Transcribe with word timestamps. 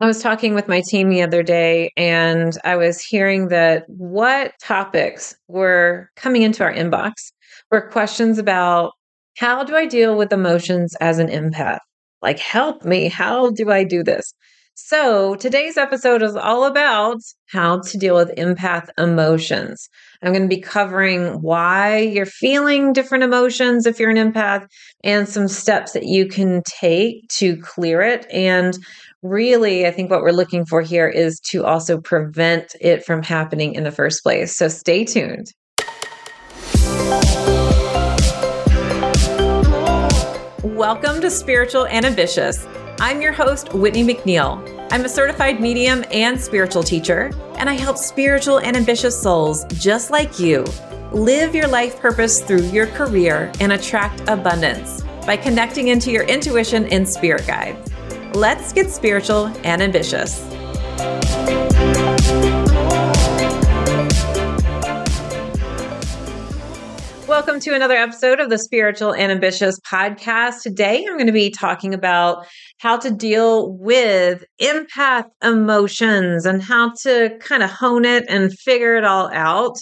I 0.00 0.06
was 0.06 0.20
talking 0.20 0.54
with 0.54 0.68
my 0.68 0.82
team 0.86 1.08
the 1.08 1.22
other 1.22 1.42
day 1.42 1.92
and 1.96 2.52
I 2.64 2.76
was 2.76 3.00
hearing 3.00 3.48
that 3.48 3.84
what 3.86 4.52
topics 4.60 5.36
were 5.46 6.10
coming 6.16 6.42
into 6.42 6.64
our 6.64 6.72
inbox 6.72 7.12
were 7.70 7.88
questions 7.90 8.38
about 8.38 8.92
how 9.36 9.62
do 9.62 9.76
I 9.76 9.86
deal 9.86 10.16
with 10.16 10.32
emotions 10.32 10.94
as 11.00 11.18
an 11.18 11.28
empath? 11.28 11.78
Like, 12.22 12.38
help 12.38 12.84
me. 12.84 13.08
How 13.08 13.50
do 13.50 13.70
I 13.70 13.84
do 13.84 14.02
this? 14.02 14.34
So, 14.76 15.36
today's 15.36 15.76
episode 15.76 16.20
is 16.20 16.34
all 16.34 16.64
about 16.64 17.18
how 17.46 17.80
to 17.80 17.96
deal 17.98 18.16
with 18.16 18.34
empath 18.34 18.88
emotions. 18.98 19.88
I'm 20.20 20.32
going 20.32 20.42
to 20.42 20.56
be 20.56 20.60
covering 20.60 21.40
why 21.42 21.98
you're 21.98 22.26
feeling 22.26 22.92
different 22.92 23.22
emotions 23.22 23.86
if 23.86 24.00
you're 24.00 24.10
an 24.10 24.32
empath 24.32 24.66
and 25.04 25.28
some 25.28 25.46
steps 25.46 25.92
that 25.92 26.06
you 26.06 26.26
can 26.26 26.62
take 26.66 27.28
to 27.36 27.56
clear 27.58 28.00
it. 28.00 28.26
And 28.32 28.76
really, 29.24 29.86
I 29.86 29.90
think 29.90 30.10
what 30.10 30.20
we're 30.20 30.32
looking 30.32 30.66
for 30.66 30.82
here 30.82 31.08
is 31.08 31.40
to 31.50 31.64
also 31.64 31.98
prevent 31.98 32.76
it 32.78 33.06
from 33.06 33.22
happening 33.22 33.74
in 33.74 33.82
the 33.82 33.90
first 33.90 34.22
place. 34.22 34.54
So, 34.54 34.68
stay 34.68 35.02
tuned. 35.02 35.50
Welcome 40.62 41.22
to 41.22 41.30
Spiritual 41.30 41.86
and 41.86 42.04
Ambitious. 42.04 42.66
I'm 43.00 43.22
your 43.22 43.32
host, 43.32 43.72
Whitney 43.72 44.04
McNeill. 44.04 44.62
I'm 44.92 45.06
a 45.06 45.08
certified 45.08 45.58
medium 45.58 46.04
and 46.10 46.38
spiritual 46.38 46.82
teacher, 46.82 47.30
and 47.56 47.70
I 47.70 47.74
help 47.74 47.96
spiritual 47.96 48.58
and 48.58 48.76
ambitious 48.76 49.20
souls 49.20 49.64
just 49.72 50.10
like 50.10 50.38
you 50.38 50.66
live 51.12 51.54
your 51.54 51.68
life 51.68 51.98
purpose 51.98 52.42
through 52.42 52.66
your 52.66 52.88
career 52.88 53.50
and 53.60 53.72
attract 53.72 54.20
abundance 54.28 55.02
by 55.24 55.38
connecting 55.38 55.88
into 55.88 56.10
your 56.10 56.24
intuition 56.24 56.84
and 56.86 57.08
spirit 57.08 57.46
guides. 57.46 57.93
Let's 58.34 58.72
get 58.72 58.90
spiritual 58.90 59.46
and 59.62 59.80
ambitious. 59.80 60.40
Welcome 67.28 67.60
to 67.60 67.74
another 67.76 67.94
episode 67.94 68.40
of 68.40 68.50
the 68.50 68.58
Spiritual 68.58 69.14
and 69.14 69.30
Ambitious 69.30 69.78
podcast. 69.88 70.62
Today, 70.62 71.06
I'm 71.08 71.16
going 71.16 71.28
to 71.28 71.32
be 71.32 71.50
talking 71.50 71.94
about 71.94 72.44
how 72.78 72.96
to 72.96 73.12
deal 73.12 73.70
with 73.70 74.44
empath 74.60 75.26
emotions 75.40 76.44
and 76.44 76.60
how 76.60 76.92
to 77.02 77.38
kind 77.38 77.62
of 77.62 77.70
hone 77.70 78.04
it 78.04 78.24
and 78.28 78.52
figure 78.52 78.96
it 78.96 79.04
all 79.04 79.30
out. 79.32 79.76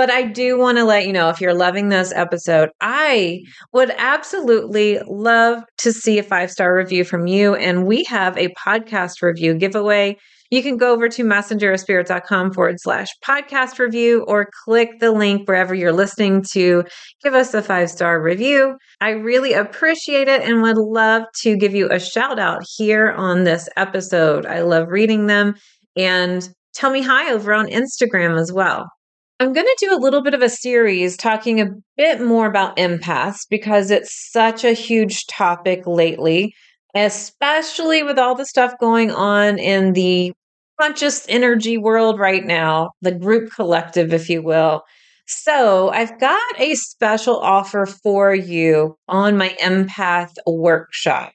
But 0.00 0.08
I 0.08 0.22
do 0.22 0.56
want 0.56 0.78
to 0.78 0.84
let 0.84 1.06
you 1.06 1.12
know 1.12 1.28
if 1.28 1.42
you're 1.42 1.52
loving 1.52 1.90
this 1.90 2.10
episode, 2.10 2.70
I 2.80 3.42
would 3.74 3.90
absolutely 3.98 4.98
love 5.06 5.62
to 5.76 5.92
see 5.92 6.18
a 6.18 6.22
five 6.22 6.50
star 6.50 6.74
review 6.74 7.04
from 7.04 7.26
you. 7.26 7.54
And 7.54 7.86
we 7.86 8.04
have 8.04 8.34
a 8.38 8.48
podcast 8.66 9.20
review 9.20 9.52
giveaway 9.52 10.16
you 10.50 10.62
can 10.62 10.78
go 10.78 10.90
over 10.90 11.06
to 11.10 11.22
messengerofspirit.com 11.22 12.54
forward 12.54 12.80
slash 12.80 13.08
podcast 13.22 13.78
review 13.78 14.24
or 14.26 14.48
click 14.64 15.00
the 15.00 15.12
link 15.12 15.46
wherever 15.46 15.74
you're 15.74 15.92
listening 15.92 16.44
to 16.52 16.82
give 17.22 17.34
us 17.34 17.52
a 17.52 17.62
five 17.62 17.90
star 17.90 18.22
review. 18.22 18.78
I 19.02 19.10
really 19.10 19.52
appreciate 19.52 20.28
it 20.28 20.40
and 20.40 20.62
would 20.62 20.78
love 20.78 21.24
to 21.42 21.58
give 21.58 21.74
you 21.74 21.90
a 21.92 22.00
shout 22.00 22.38
out 22.38 22.62
here 22.78 23.10
on 23.12 23.44
this 23.44 23.68
episode. 23.76 24.46
I 24.46 24.62
love 24.62 24.88
reading 24.88 25.26
them 25.26 25.56
and 25.94 26.48
tell 26.72 26.90
me 26.90 27.02
hi 27.02 27.30
over 27.30 27.52
on 27.52 27.66
Instagram 27.66 28.40
as 28.40 28.50
well. 28.50 28.88
I'm 29.40 29.52
going 29.52 29.66
to 29.66 29.76
do 29.86 29.94
a 29.94 29.98
little 29.98 30.22
bit 30.22 30.34
of 30.34 30.42
a 30.42 30.50
series 30.50 31.16
talking 31.16 31.60
a 31.60 31.70
bit 31.96 32.20
more 32.20 32.46
about 32.46 32.76
empaths 32.76 33.40
because 33.48 33.90
it's 33.90 34.30
such 34.30 34.64
a 34.64 34.72
huge 34.72 35.26
topic 35.26 35.86
lately 35.86 36.54
especially 36.94 38.02
with 38.02 38.18
all 38.18 38.34
the 38.34 38.46
stuff 38.46 38.72
going 38.80 39.10
on 39.10 39.58
in 39.58 39.92
the 39.92 40.32
conscious 40.80 41.26
energy 41.28 41.76
world 41.76 42.18
right 42.18 42.44
now, 42.44 42.90
the 43.02 43.12
group 43.12 43.52
collective, 43.52 44.12
if 44.12 44.28
you 44.28 44.42
will. 44.42 44.82
So, 45.26 45.90
I've 45.90 46.18
got 46.18 46.40
a 46.58 46.74
special 46.74 47.38
offer 47.38 47.86
for 47.86 48.34
you 48.34 48.96
on 49.06 49.36
my 49.36 49.50
empath 49.62 50.32
workshop. 50.44 51.32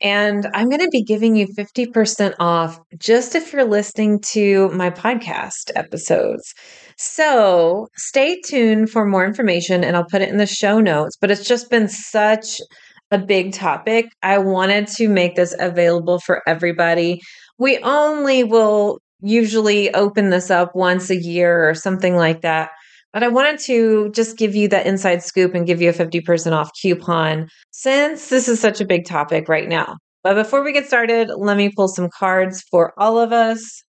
And 0.00 0.48
I'm 0.54 0.68
going 0.68 0.80
to 0.80 0.90
be 0.90 1.02
giving 1.02 1.34
you 1.34 1.48
50% 1.48 2.34
off 2.38 2.78
just 2.98 3.34
if 3.34 3.52
you're 3.52 3.64
listening 3.64 4.20
to 4.32 4.68
my 4.70 4.90
podcast 4.90 5.72
episodes. 5.74 6.54
So 7.04 7.88
stay 7.96 8.40
tuned 8.40 8.90
for 8.90 9.04
more 9.04 9.26
information 9.26 9.82
and 9.84 9.96
I'll 9.96 10.04
put 10.04 10.22
it 10.22 10.28
in 10.28 10.38
the 10.38 10.46
show 10.46 10.80
notes. 10.80 11.16
But 11.20 11.30
it's 11.30 11.46
just 11.46 11.68
been 11.68 11.88
such 11.88 12.60
a 13.10 13.18
big 13.18 13.52
topic. 13.52 14.06
I 14.22 14.38
wanted 14.38 14.86
to 14.88 15.08
make 15.08 15.34
this 15.34 15.54
available 15.58 16.18
for 16.20 16.42
everybody 16.46 17.20
we 17.62 17.78
only 17.78 18.42
will 18.42 18.98
usually 19.20 19.94
open 19.94 20.30
this 20.30 20.50
up 20.50 20.74
once 20.74 21.10
a 21.10 21.16
year 21.16 21.68
or 21.68 21.74
something 21.74 22.16
like 22.16 22.40
that. 22.40 22.70
But 23.12 23.22
I 23.22 23.28
wanted 23.28 23.60
to 23.66 24.10
just 24.10 24.36
give 24.36 24.56
you 24.56 24.66
that 24.68 24.84
inside 24.84 25.22
scoop 25.22 25.54
and 25.54 25.64
give 25.64 25.80
you 25.80 25.90
a 25.90 25.92
50% 25.92 26.52
off 26.52 26.70
coupon 26.80 27.48
since 27.70 28.30
this 28.30 28.48
is 28.48 28.58
such 28.58 28.80
a 28.80 28.86
big 28.86 29.04
topic 29.04 29.48
right 29.48 29.68
now. 29.68 29.96
But 30.24 30.34
before 30.34 30.64
we 30.64 30.72
get 30.72 30.86
started, 30.86 31.30
let 31.36 31.56
me 31.56 31.70
pull 31.70 31.86
some 31.86 32.08
cards 32.18 32.64
for 32.68 32.92
all 32.96 33.16
of 33.18 33.32
us. 33.32 33.84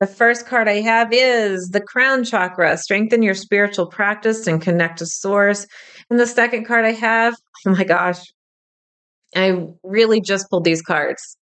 The 0.00 0.06
first 0.06 0.46
card 0.46 0.68
I 0.68 0.80
have 0.80 1.08
is 1.12 1.68
the 1.68 1.80
crown 1.80 2.24
chakra, 2.24 2.76
strengthen 2.76 3.22
your 3.22 3.34
spiritual 3.34 3.86
practice 3.86 4.46
and 4.46 4.60
connect 4.60 4.98
to 4.98 5.06
source. 5.06 5.66
And 6.10 6.18
the 6.18 6.26
second 6.26 6.66
card 6.66 6.84
I 6.84 6.92
have, 6.92 7.34
oh 7.66 7.70
my 7.70 7.84
gosh, 7.84 8.20
I 9.36 9.66
really 9.82 10.20
just 10.20 10.50
pulled 10.50 10.64
these 10.64 10.82
cards. 10.82 11.36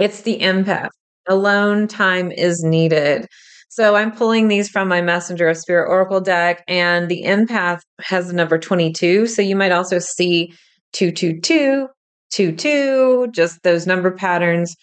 It's 0.00 0.22
the 0.22 0.38
empath. 0.40 0.88
Alone 1.28 1.86
time 1.86 2.32
is 2.32 2.64
needed. 2.64 3.26
So 3.68 3.94
I'm 3.94 4.12
pulling 4.12 4.48
these 4.48 4.68
from 4.68 4.88
my 4.88 5.00
Messenger 5.00 5.48
of 5.48 5.56
Spirit 5.56 5.88
Oracle 5.88 6.20
deck, 6.20 6.62
and 6.68 7.08
the 7.08 7.22
empath 7.24 7.80
has 8.02 8.26
the 8.26 8.34
number 8.34 8.58
22. 8.58 9.26
So 9.26 9.40
you 9.40 9.56
might 9.56 9.72
also 9.72 9.98
see 9.98 10.52
222, 10.92 11.88
22, 12.34 13.28
just 13.30 13.62
those 13.62 13.86
number 13.86 14.10
patterns. 14.10 14.74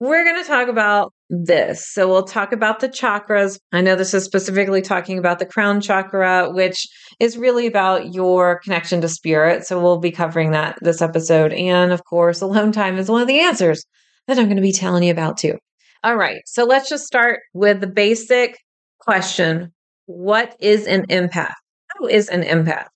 We're 0.00 0.24
going 0.24 0.42
to 0.42 0.48
talk 0.48 0.68
about 0.68 1.12
this. 1.28 1.88
So 1.92 2.08
we'll 2.08 2.24
talk 2.24 2.52
about 2.52 2.80
the 2.80 2.88
chakras. 2.88 3.58
I 3.72 3.80
know 3.80 3.96
this 3.96 4.14
is 4.14 4.24
specifically 4.24 4.82
talking 4.82 5.18
about 5.18 5.38
the 5.38 5.46
crown 5.46 5.80
chakra, 5.80 6.50
which 6.50 6.86
is 7.18 7.36
really 7.36 7.66
about 7.66 8.14
your 8.14 8.60
connection 8.60 9.00
to 9.00 9.08
spirit. 9.08 9.66
So 9.66 9.80
we'll 9.80 9.98
be 9.98 10.12
covering 10.12 10.52
that 10.52 10.78
this 10.82 11.02
episode. 11.02 11.52
And 11.52 11.92
of 11.92 12.04
course, 12.04 12.40
alone 12.40 12.72
time 12.72 12.98
is 12.98 13.10
one 13.10 13.22
of 13.22 13.28
the 13.28 13.40
answers 13.40 13.84
that 14.26 14.38
I'm 14.38 14.44
going 14.44 14.56
to 14.56 14.62
be 14.62 14.72
telling 14.72 15.02
you 15.02 15.10
about 15.10 15.36
too. 15.36 15.58
All 16.04 16.16
right. 16.16 16.40
So 16.46 16.64
let's 16.64 16.88
just 16.88 17.06
start 17.06 17.40
with 17.54 17.80
the 17.80 17.86
basic 17.86 18.58
question 19.00 19.72
What 20.06 20.56
is 20.60 20.86
an 20.86 21.06
empath? 21.06 21.54
Who 21.98 22.06
is 22.06 22.28
an 22.28 22.42
empath? 22.42 22.86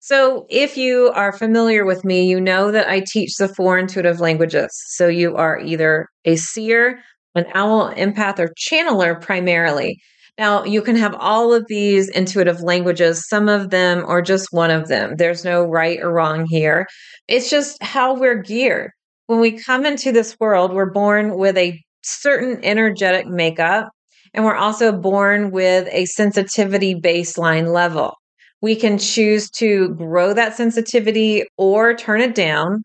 So, 0.00 0.44
if 0.50 0.76
you 0.76 1.10
are 1.14 1.32
familiar 1.32 1.86
with 1.86 2.04
me, 2.04 2.26
you 2.26 2.38
know 2.38 2.70
that 2.70 2.86
I 2.86 3.00
teach 3.00 3.36
the 3.36 3.48
four 3.48 3.78
intuitive 3.78 4.20
languages. 4.20 4.68
So, 4.88 5.08
you 5.08 5.34
are 5.36 5.58
either 5.58 6.08
a 6.26 6.36
seer, 6.36 7.00
an 7.34 7.46
owl, 7.54 7.92
empath, 7.94 8.38
or 8.38 8.52
channeler 8.58 9.20
primarily. 9.20 10.00
Now, 10.38 10.64
you 10.64 10.82
can 10.82 10.96
have 10.96 11.14
all 11.18 11.54
of 11.54 11.64
these 11.68 12.08
intuitive 12.08 12.60
languages, 12.60 13.28
some 13.28 13.48
of 13.48 13.70
them 13.70 14.04
or 14.06 14.20
just 14.20 14.48
one 14.50 14.70
of 14.70 14.88
them. 14.88 15.14
There's 15.16 15.44
no 15.44 15.62
right 15.64 16.00
or 16.00 16.12
wrong 16.12 16.46
here. 16.46 16.86
It's 17.28 17.48
just 17.48 17.80
how 17.82 18.14
we're 18.14 18.42
geared 18.42 18.90
when 19.26 19.40
we 19.40 19.52
come 19.52 19.86
into 19.86 20.12
this 20.12 20.38
world, 20.38 20.72
we're 20.72 20.90
born 20.90 21.36
with 21.36 21.56
a 21.56 21.82
certain 22.02 22.62
energetic 22.62 23.26
makeup, 23.26 23.88
and 24.34 24.44
we're 24.44 24.56
also 24.56 24.92
born 24.92 25.50
with 25.50 25.88
a 25.90 26.04
sensitivity 26.06 26.94
baseline 26.94 27.72
level. 27.72 28.14
We 28.60 28.76
can 28.76 28.98
choose 28.98 29.50
to 29.52 29.90
grow 29.90 30.34
that 30.34 30.56
sensitivity 30.56 31.44
or 31.56 31.94
turn 31.94 32.20
it 32.20 32.34
down, 32.34 32.82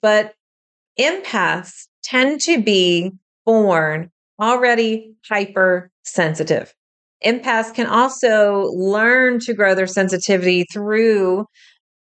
but 0.00 0.32
empaths 0.98 1.86
tend 2.02 2.40
to 2.42 2.62
be 2.62 3.12
born 3.46 4.10
already 4.40 5.14
hypersensitive. 5.28 6.74
Empaths 7.24 7.72
can 7.72 7.86
also 7.86 8.70
learn 8.74 9.38
to 9.40 9.54
grow 9.54 9.74
their 9.74 9.86
sensitivity 9.86 10.66
through 10.70 11.46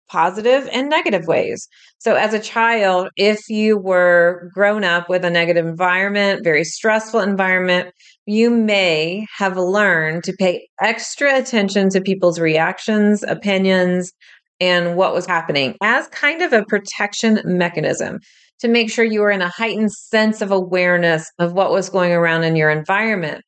positive 0.08 0.68
and 0.70 0.88
negative 0.88 1.26
ways. 1.26 1.66
So, 1.98 2.14
as 2.14 2.34
a 2.34 2.38
child, 2.38 3.08
if 3.16 3.48
you 3.48 3.78
were 3.78 4.50
grown 4.54 4.84
up 4.84 5.08
with 5.08 5.24
a 5.24 5.30
negative 5.30 5.66
environment, 5.66 6.44
very 6.44 6.64
stressful 6.64 7.20
environment, 7.20 7.92
you 8.26 8.50
may 8.50 9.26
have 9.36 9.56
learned 9.56 10.22
to 10.24 10.34
pay 10.38 10.68
extra 10.80 11.36
attention 11.36 11.88
to 11.90 12.00
people's 12.00 12.38
reactions, 12.38 13.24
opinions, 13.24 14.12
and 14.60 14.96
what 14.96 15.14
was 15.14 15.26
happening 15.26 15.76
as 15.82 16.06
kind 16.08 16.42
of 16.42 16.52
a 16.52 16.64
protection 16.66 17.40
mechanism 17.44 18.20
to 18.62 18.68
make 18.68 18.90
sure 18.90 19.04
you 19.04 19.20
were 19.20 19.30
in 19.30 19.42
a 19.42 19.48
heightened 19.48 19.92
sense 19.92 20.40
of 20.40 20.50
awareness 20.50 21.30
of 21.38 21.52
what 21.52 21.70
was 21.70 21.90
going 21.90 22.12
around 22.12 22.44
in 22.44 22.56
your 22.56 22.70
environment. 22.70 23.42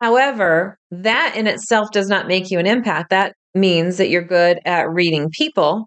However, 0.00 0.78
that 0.90 1.34
in 1.36 1.46
itself 1.46 1.90
does 1.90 2.08
not 2.08 2.28
make 2.28 2.50
you 2.50 2.58
an 2.58 2.66
empath. 2.66 3.08
That 3.10 3.34
means 3.54 3.96
that 3.98 4.08
you're 4.08 4.22
good 4.22 4.60
at 4.64 4.88
reading 4.88 5.30
people 5.30 5.86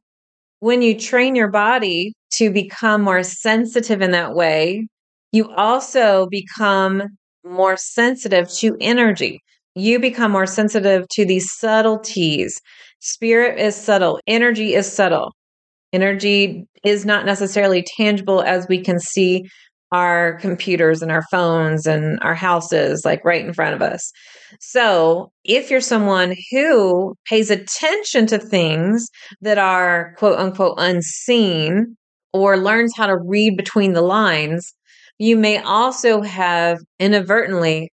when 0.62 0.84
you 0.84 0.98
train 0.98 1.36
your 1.36 1.50
body 1.50 2.14
to 2.36 2.52
become 2.52 3.02
more 3.02 3.24
sensitive 3.24 4.02
in 4.02 4.12
that 4.12 4.36
way, 4.36 4.88
you 5.32 5.50
also 5.56 6.28
become 6.28 7.02
more 7.44 7.76
sensitive 7.76 8.48
to 8.60 8.78
energy. 8.80 9.40
You 9.74 10.00
become 10.00 10.32
more 10.32 10.46
sensitive 10.46 11.08
to 11.14 11.26
these 11.26 11.52
subtleties. 11.52 12.62
Spirit 13.00 13.60
is 13.60 13.76
subtle, 13.76 14.20
energy 14.28 14.76
is 14.76 14.92
subtle. 14.92 15.34
Energy 15.94 16.66
is 16.84 17.06
not 17.06 17.26
necessarily 17.26 17.84
tangible 17.98 18.42
as 18.42 18.68
we 18.68 18.82
can 18.82 19.00
see 19.00 19.46
our 19.92 20.38
computers 20.40 21.02
and 21.02 21.12
our 21.12 21.24
phones 21.30 21.86
and 21.86 22.18
our 22.22 22.34
houses 22.34 23.04
like 23.04 23.24
right 23.26 23.46
in 23.46 23.54
front 23.54 23.76
of 23.76 23.82
us. 23.82 24.12
So, 24.60 25.32
if 25.44 25.70
you're 25.70 25.82
someone 25.82 26.36
who 26.52 27.16
pays 27.26 27.50
attention 27.50 28.26
to 28.28 28.40
things 28.40 29.08
that 29.42 29.58
are 29.58 30.16
quote 30.18 30.40
unquote 30.40 30.76
unseen 30.78 31.98
or 32.34 32.58
learns 32.58 32.94
how 32.96 33.08
to 33.08 33.18
read 33.18 33.58
between 33.58 33.94
the 33.94 34.02
lines, 34.02 34.74
you 35.20 35.36
may 35.36 35.58
also 35.60 36.22
have 36.22 36.80
inadvertently 37.00 37.92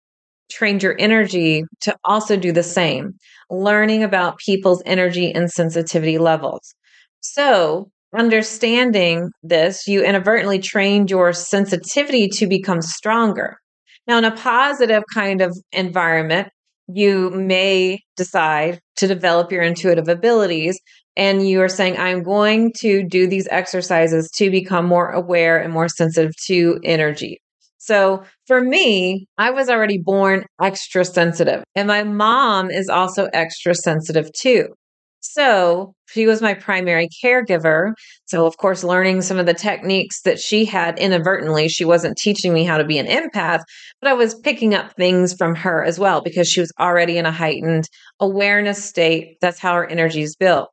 trained 0.52 0.84
your 0.84 0.96
energy 1.00 1.64
to 1.82 1.96
also 2.04 2.38
do 2.38 2.52
the 2.52 2.64
same, 2.64 3.14
learning 3.50 4.04
about 4.04 4.38
people's 4.38 4.82
energy 4.86 5.32
and 5.32 5.50
sensitivity 5.52 6.18
levels. 6.18 6.76
So, 7.24 7.90
understanding 8.16 9.32
this, 9.42 9.88
you 9.88 10.04
inadvertently 10.04 10.60
trained 10.60 11.10
your 11.10 11.32
sensitivity 11.32 12.28
to 12.28 12.48
become 12.48 12.82
stronger. 12.82 13.58
Now, 14.08 14.18
in 14.18 14.26
a 14.26 14.36
positive 14.36 15.04
kind 15.14 15.42
of 15.42 15.58
environment, 15.72 16.50
you 16.90 17.30
may 17.30 18.02
decide 18.18 18.82
to 18.98 19.08
develop 19.08 19.54
your 19.54 19.62
intuitive 19.62 20.10
abilities 20.10 20.78
and 21.16 21.48
you 21.48 21.62
are 21.62 21.70
saying, 21.70 21.98
I'm 21.98 22.24
going 22.24 22.74
to 22.80 23.04
do 23.08 23.26
these 23.26 23.48
exercises 23.50 24.30
to 24.36 24.52
become 24.52 24.86
more 24.86 25.10
aware 25.10 25.58
and 25.62 25.72
more 25.72 25.88
sensitive 25.88 26.34
to 26.48 26.80
energy. 26.84 27.40
So 27.78 28.24
for 28.48 28.62
me, 28.62 29.28
I 29.38 29.52
was 29.52 29.70
already 29.70 29.98
born 29.98 30.46
extra 30.62 31.06
sensitive, 31.06 31.64
and 31.76 31.88
my 31.88 32.04
mom 32.04 32.70
is 32.70 32.90
also 32.90 33.30
extra 33.34 33.76
sensitive 33.76 34.30
too. 34.34 34.68
So 35.26 35.94
she 36.10 36.28
was 36.28 36.42
my 36.42 36.54
primary 36.54 37.08
caregiver. 37.24 37.94
So, 38.26 38.46
of 38.46 38.58
course, 38.58 38.84
learning 38.84 39.22
some 39.22 39.40
of 39.40 39.46
the 39.46 39.54
techniques 39.54 40.22
that 40.24 40.38
she 40.38 40.66
had 40.66 41.00
inadvertently, 41.00 41.70
she 41.70 41.86
wasn't 41.86 42.18
teaching 42.18 42.54
me 42.54 42.66
how 42.66 42.78
to 42.78 42.84
be 42.84 42.98
an 42.98 43.08
empath, 43.08 43.62
but 44.02 44.10
I 44.10 44.14
was 44.14 44.36
picking 44.36 44.76
up 44.76 44.94
things 44.96 45.34
from 45.34 45.56
her 45.56 45.84
as 45.84 45.98
well 45.98 46.22
because 46.22 46.50
she 46.50 46.60
was 46.60 46.74
already 46.78 47.18
in 47.18 47.26
a 47.26 47.32
heightened 47.32 47.88
awareness 48.20 48.84
state. 48.84 49.38
That's 49.42 49.60
how 49.60 49.74
her 49.76 49.88
energy 49.88 50.22
is 50.22 50.36
built. 50.36 50.70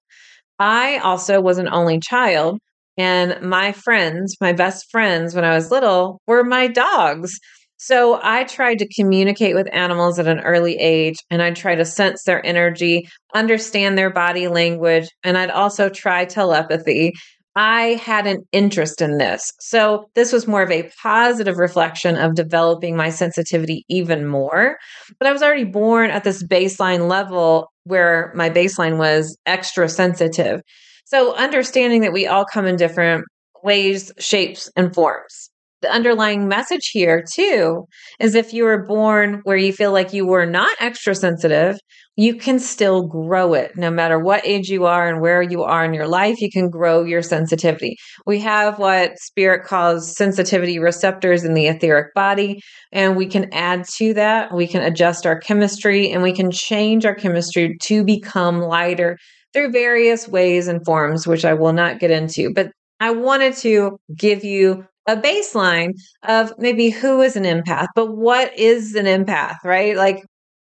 I 0.58 0.99
also 0.99 1.41
was 1.41 1.58
an 1.58 1.69
only 1.69 2.00
child, 2.00 2.58
and 2.99 3.41
my 3.41 3.73
friends, 3.73 4.37
my 4.41 4.53
best 4.53 4.91
friends 4.91 5.35
when 5.35 5.44
I 5.44 5.55
was 5.55 5.70
little, 5.70 6.20
were 6.26 6.44
my 6.44 6.67
dogs. 6.67 7.38
So 7.82 8.21
I 8.23 8.44
tried 8.44 8.79
to 8.81 8.94
communicate 8.94 9.55
with 9.55 9.67
animals 9.73 10.19
at 10.19 10.27
an 10.27 10.41
early 10.41 10.77
age, 10.77 11.17
and 11.31 11.41
I'd 11.41 11.56
try 11.56 11.75
to 11.77 11.87
sense 11.87 12.25
their 12.25 12.44
energy, 12.44 13.09
understand 13.35 13.97
their 13.97 14.11
body 14.11 14.49
language, 14.49 15.09
and 15.25 15.38
I'd 15.38 15.49
also 15.49 15.88
try 15.88 16.27
telepathy. 16.27 17.15
I 17.56 17.99
had 18.05 18.27
an 18.27 18.43
interest 18.53 19.00
in 19.00 19.17
this. 19.17 19.50
So 19.61 20.05
this 20.15 20.31
was 20.31 20.47
more 20.47 20.61
of 20.61 20.71
a 20.71 20.91
positive 21.03 21.56
reflection 21.56 22.17
of 22.17 22.35
developing 22.35 22.97
my 22.97 23.09
sensitivity 23.09 23.87
even 23.88 24.27
more. 24.27 24.77
But 25.19 25.29
I 25.29 25.32
was 25.32 25.43
already 25.43 25.65
born 25.65 26.11
at 26.11 26.23
this 26.23 26.44
baseline 26.44 27.09
level 27.09 27.73
where 27.85 28.31
my 28.37 28.50
baseline 28.50 28.99
was 28.99 29.38
extra 29.47 29.88
sensitive. 29.88 30.61
So, 31.06 31.35
understanding 31.35 32.03
that 32.03 32.12
we 32.12 32.27
all 32.27 32.44
come 32.44 32.67
in 32.67 32.77
different 32.77 33.25
ways, 33.65 34.12
shapes, 34.19 34.71
and 34.77 34.94
forms. 34.94 35.50
The 35.82 35.91
underlying 35.91 36.47
message 36.47 36.91
here, 36.93 37.25
too, 37.32 37.87
is 38.19 38.35
if 38.35 38.53
you 38.53 38.65
were 38.65 38.85
born 38.87 39.41
where 39.44 39.56
you 39.56 39.73
feel 39.73 39.93
like 39.93 40.12
you 40.12 40.27
were 40.27 40.44
not 40.44 40.71
extra 40.79 41.15
sensitive, 41.15 41.79
you 42.17 42.35
can 42.35 42.59
still 42.59 43.06
grow 43.06 43.55
it 43.55 43.73
no 43.77 43.91
matter 43.91 44.19
what 44.19 44.47
age 44.47 44.69
you 44.69 44.85
are 44.85 45.09
and 45.09 45.23
where 45.23 45.41
you 45.41 45.62
are 45.62 45.82
in 45.82 45.94
your 45.94 46.06
life. 46.06 46.38
You 46.38 46.50
can 46.50 46.69
grow 46.69 47.03
your 47.03 47.23
sensitivity. 47.23 47.97
We 48.27 48.41
have 48.41 48.79
what 48.79 49.19
spirit 49.19 49.65
calls 49.65 50.15
sensitivity 50.15 50.79
receptors 50.79 51.44
in 51.44 51.55
the 51.55 51.67
etheric 51.69 52.12
body, 52.15 52.61
and 52.93 53.17
we 53.17 53.27
can 53.27 53.49
add 53.55 53.87
to 53.97 54.12
that. 54.15 54.53
We 54.55 54.67
can 54.67 54.82
adjust 54.82 55.25
our 55.25 55.38
chemistry 55.38 56.11
and 56.11 56.23
we 56.23 56.35
can 56.35 56.50
change 56.50 57.06
our 57.06 57.15
chemistry 57.15 57.79
to 57.85 58.05
become 58.05 58.61
lighter 58.61 59.17
through 59.55 59.73
various 59.73 60.29
ways 60.29 60.69
and 60.69 60.85
forms, 60.85 61.27
which 61.27 61.47
I 61.47 61.55
will 61.55 61.73
not 61.73 62.00
get 62.00 62.11
into. 62.11 62.53
But 62.53 62.71
I 63.00 63.12
wanted 63.12 63.55
to 63.59 63.99
give 64.15 64.44
you 64.44 64.85
a 65.10 65.16
baseline 65.16 65.92
of 66.22 66.52
maybe 66.58 66.90
who 66.90 67.20
is 67.20 67.34
an 67.34 67.44
empath, 67.44 67.88
but 67.94 68.16
what 68.16 68.56
is 68.56 68.94
an 68.94 69.06
empath, 69.06 69.56
right? 69.64 69.96
Like, 69.96 70.24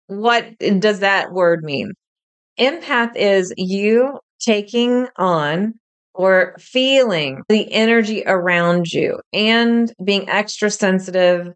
what 0.07 0.57
does 0.79 0.99
that 0.99 1.31
word 1.31 1.63
mean? 1.63 1.91
Empath 2.59 3.15
is 3.15 3.53
you 3.57 4.19
taking 4.39 5.07
on 5.17 5.73
or 6.15 6.55
feeling 6.59 7.41
the 7.49 7.71
energy 7.71 8.23
around 8.25 8.91
you 8.91 9.19
and 9.31 9.93
being 10.03 10.27
extra 10.27 10.71
sensitive 10.71 11.49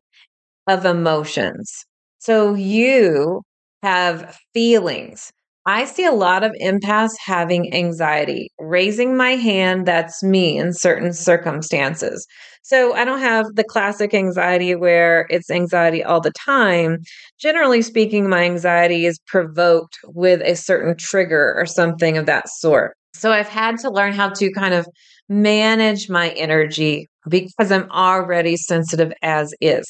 of 0.68 0.86
emotions. 0.86 1.86
So 2.20 2.54
you 2.54 3.42
have 3.84 4.38
feelings. 4.54 5.32
I 5.66 5.86
see 5.86 6.06
a 6.06 6.12
lot 6.12 6.44
of 6.44 6.52
empaths 6.62 7.14
having 7.24 7.74
anxiety. 7.74 8.52
Raising 8.60 9.18
my 9.18 9.32
hand, 9.32 9.88
that's 9.88 10.22
me 10.22 10.58
in 10.58 10.74
certain 10.74 11.12
circumstances. 11.12 12.28
So 12.66 12.96
I 12.96 13.06
don't 13.06 13.20
have 13.20 13.54
the 13.54 13.64
classic 13.64 14.16
anxiety 14.16 14.74
where 14.74 15.28
it's 15.30 15.52
anxiety 15.52 16.04
all 16.04 16.20
the 16.20 16.32
time. 16.32 17.04
Generally 17.40 17.84
speaking, 17.84 18.28
my 18.28 18.44
anxiety 18.44 19.06
is 19.06 19.20
provoked 19.28 20.00
with 20.06 20.42
a 20.42 20.56
certain 20.56 20.98
trigger 20.98 21.54
or 21.56 21.68
something 21.68 22.18
of 22.18 22.26
that 22.26 22.50
sort. 22.50 22.98
So 23.14 23.32
I've 23.32 23.48
had 23.48 23.78
to 23.82 23.92
learn 23.92 24.14
how 24.14 24.30
to 24.30 24.52
kind 24.52 24.74
of 24.74 24.88
manage 25.30 26.10
my 26.10 26.30
energy 26.30 27.08
because 27.30 27.72
I'm 27.72 27.88
already 27.92 28.58
sensitive 28.58 29.14
as 29.22 29.54
is. 29.62 29.86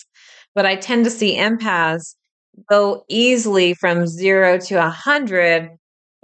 But 0.53 0.65
I 0.65 0.75
tend 0.75 1.05
to 1.05 1.11
see 1.11 1.37
empaths 1.37 2.13
go 2.69 3.05
easily 3.07 3.73
from 3.75 4.05
zero 4.05 4.57
to 4.57 4.85
a 4.85 4.89
hundred 4.89 5.69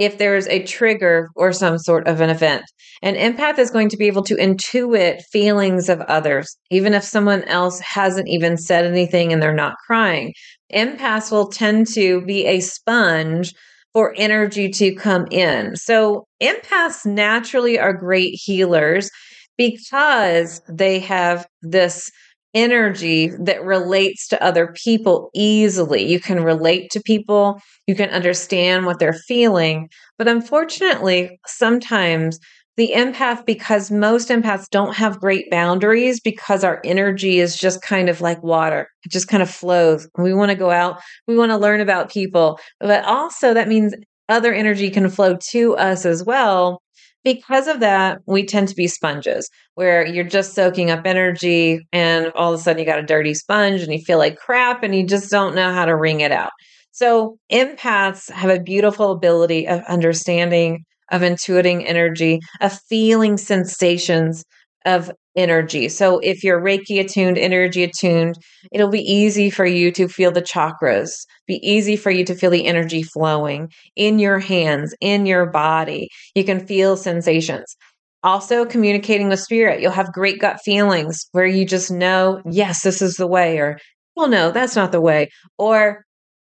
if 0.02 0.18
there's 0.18 0.48
a 0.48 0.64
trigger 0.64 1.30
or 1.36 1.54
some 1.54 1.78
sort 1.78 2.08
of 2.08 2.22
an 2.22 2.32
event. 2.32 2.64
An 3.04 3.14
empath 3.14 3.60
is 3.60 3.70
going 3.70 3.88
to 3.90 3.98
be 3.98 4.08
able 4.08 4.24
to 4.24 4.36
intuit 4.36 5.22
feelings 5.32 5.90
of 5.90 6.02
others, 6.02 6.58
even 6.72 6.96
if 6.96 7.04
someone 7.04 7.44
else 7.44 7.80
hasn't 7.80 8.28
even 8.28 8.58
said 8.58 8.84
anything 8.84 9.32
and 9.32 9.44
they're 9.44 9.54
not 9.54 9.76
crying. 9.86 10.34
Empaths 10.74 11.32
will 11.32 11.50
tend 11.50 11.86
to 11.94 12.22
be 12.26 12.48
a 12.48 12.62
sponge 12.62 13.54
for 13.94 14.16
energy 14.18 14.70
to 14.70 14.96
come 14.96 15.28
in. 15.30 15.76
So, 15.76 16.26
empaths 16.42 17.06
naturally 17.06 17.78
are 17.78 17.94
great 17.94 18.34
healers 18.34 19.12
because 19.56 20.62
they 20.68 20.98
have 20.98 21.46
this 21.62 22.10
energy 22.54 23.32
that 23.40 23.64
relates 23.64 24.28
to 24.28 24.44
other 24.44 24.74
people 24.76 25.30
easily. 25.34 26.04
You 26.04 26.20
can 26.20 26.44
relate 26.44 26.92
to 26.92 27.02
people, 27.02 27.62
you 27.88 27.96
can 27.96 28.10
understand 28.10 28.86
what 28.86 29.00
they're 29.00 29.14
feeling. 29.14 29.90
But 30.18 30.28
unfortunately, 30.28 31.40
sometimes 31.48 32.40
the 32.78 32.92
empath, 32.96 33.46
because 33.46 33.92
most 33.92 34.30
empaths 34.30 34.70
don't 34.70 34.96
have 34.96 35.20
great 35.20 35.50
boundaries 35.52 36.20
because 36.20 36.64
our 36.64 36.82
energy 36.86 37.40
is 37.40 37.58
just 37.58 37.82
kind 37.82 38.10
of 38.10 38.22
like 38.22 38.42
water, 38.42 38.88
it 39.04 39.12
just 39.12 39.28
kind 39.28 39.44
of 39.44 39.50
flows. 39.50 40.08
We 40.18 40.34
want 40.34 40.52
to 40.52 40.56
go 40.56 40.72
out, 40.72 41.00
we 41.28 41.38
want 41.38 41.52
to 41.52 41.58
learn 41.58 41.82
about 41.82 42.12
people, 42.12 42.60
but 42.80 43.04
also 43.06 43.54
that 43.54 43.68
means 43.68 43.94
other 44.30 44.54
energy 44.54 44.90
can 44.90 45.10
flow 45.10 45.38
to 45.50 45.76
us 45.76 46.06
as 46.06 46.24
well 46.24 46.82
because 47.24 47.68
of 47.68 47.80
that, 47.82 48.20
we 48.26 48.46
tend 48.46 48.68
to 48.70 48.76
be 48.76 48.88
sponges 48.88 49.50
where 49.76 50.06
you're 50.06 50.24
just 50.24 50.54
soaking 50.54 50.90
up 50.92 51.06
energy 51.06 51.80
and 51.92 52.32
all 52.36 52.54
of 52.54 52.60
a 52.60 52.64
sudden 52.64 52.80
you 52.80 52.86
got 52.86 53.00
a 53.00 53.04
dirty 53.04 53.34
sponge 53.34 53.82
and 53.82 53.94
you 53.94 54.00
feel 54.00 54.18
like 54.18 54.38
crap 54.38 54.84
and 54.84 54.96
you 54.96 55.06
just 55.06 55.30
don't 55.30 55.56
know 55.56 55.74
how 55.74 55.86
to 55.86 55.96
wring 55.96 56.22
it 56.22 56.32
out. 56.32 56.52
So, 56.92 57.38
empaths 57.52 58.30
have 58.32 58.50
a 58.50 58.62
beautiful 58.62 59.12
ability 59.12 59.68
of 59.68 59.82
understanding, 59.88 60.84
of 61.10 61.22
intuiting 61.22 61.84
energy, 61.88 62.40
of 62.60 62.78
feeling 62.90 63.38
sensations 63.38 64.44
of 64.86 65.12
energy. 65.36 65.88
So 65.90 66.20
if 66.20 66.44
you're 66.44 66.62
Reiki 66.62 67.00
attuned, 67.00 67.38
energy 67.38 67.84
attuned, 67.84 68.36
it'll 68.72 68.90
be 68.90 69.02
easy 69.02 69.50
for 69.50 69.66
you 69.66 69.92
to 69.94 70.08
feel 70.08 70.32
the 70.32 70.42
chakras, 70.42 71.12
be 71.48 71.56
easy 71.68 71.96
for 71.96 72.12
you 72.12 72.26
to 72.26 72.36
feel 72.36 72.50
the 72.50 72.66
energy 72.66 73.04
flowing 73.04 73.70
in 73.96 74.20
your 74.20 74.40
hands, 74.40 74.94
in 75.00 75.26
your 75.26 75.46
body. 75.46 76.10
You 76.36 76.44
can 76.44 76.66
feel 76.66 76.98
sensations. 76.98 77.76
Also, 78.24 78.66
communicating 78.66 79.30
with 79.30 79.40
spirit, 79.40 79.82
you'll 79.82 79.92
have 79.92 80.14
great 80.14 80.40
gut 80.40 80.60
feelings 80.64 81.28
where 81.32 81.46
you 81.46 81.66
just 81.66 81.90
know, 81.90 82.42
yes, 82.50 82.84
this 82.84 83.02
is 83.02 83.16
the 83.16 83.28
way, 83.28 83.58
or 83.58 83.80
well, 84.16 84.28
no, 84.28 84.52
that's 84.52 84.76
not 84.76 84.92
the 84.92 85.02
way, 85.02 85.30
or 85.58 86.04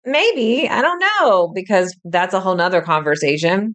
maybe, 0.04 0.68
I 0.68 0.80
don't 0.80 1.02
know, 1.20 1.52
because 1.54 1.94
that's 2.04 2.32
a 2.32 2.40
whole 2.40 2.54
nother 2.54 2.80
conversation. 2.80 3.74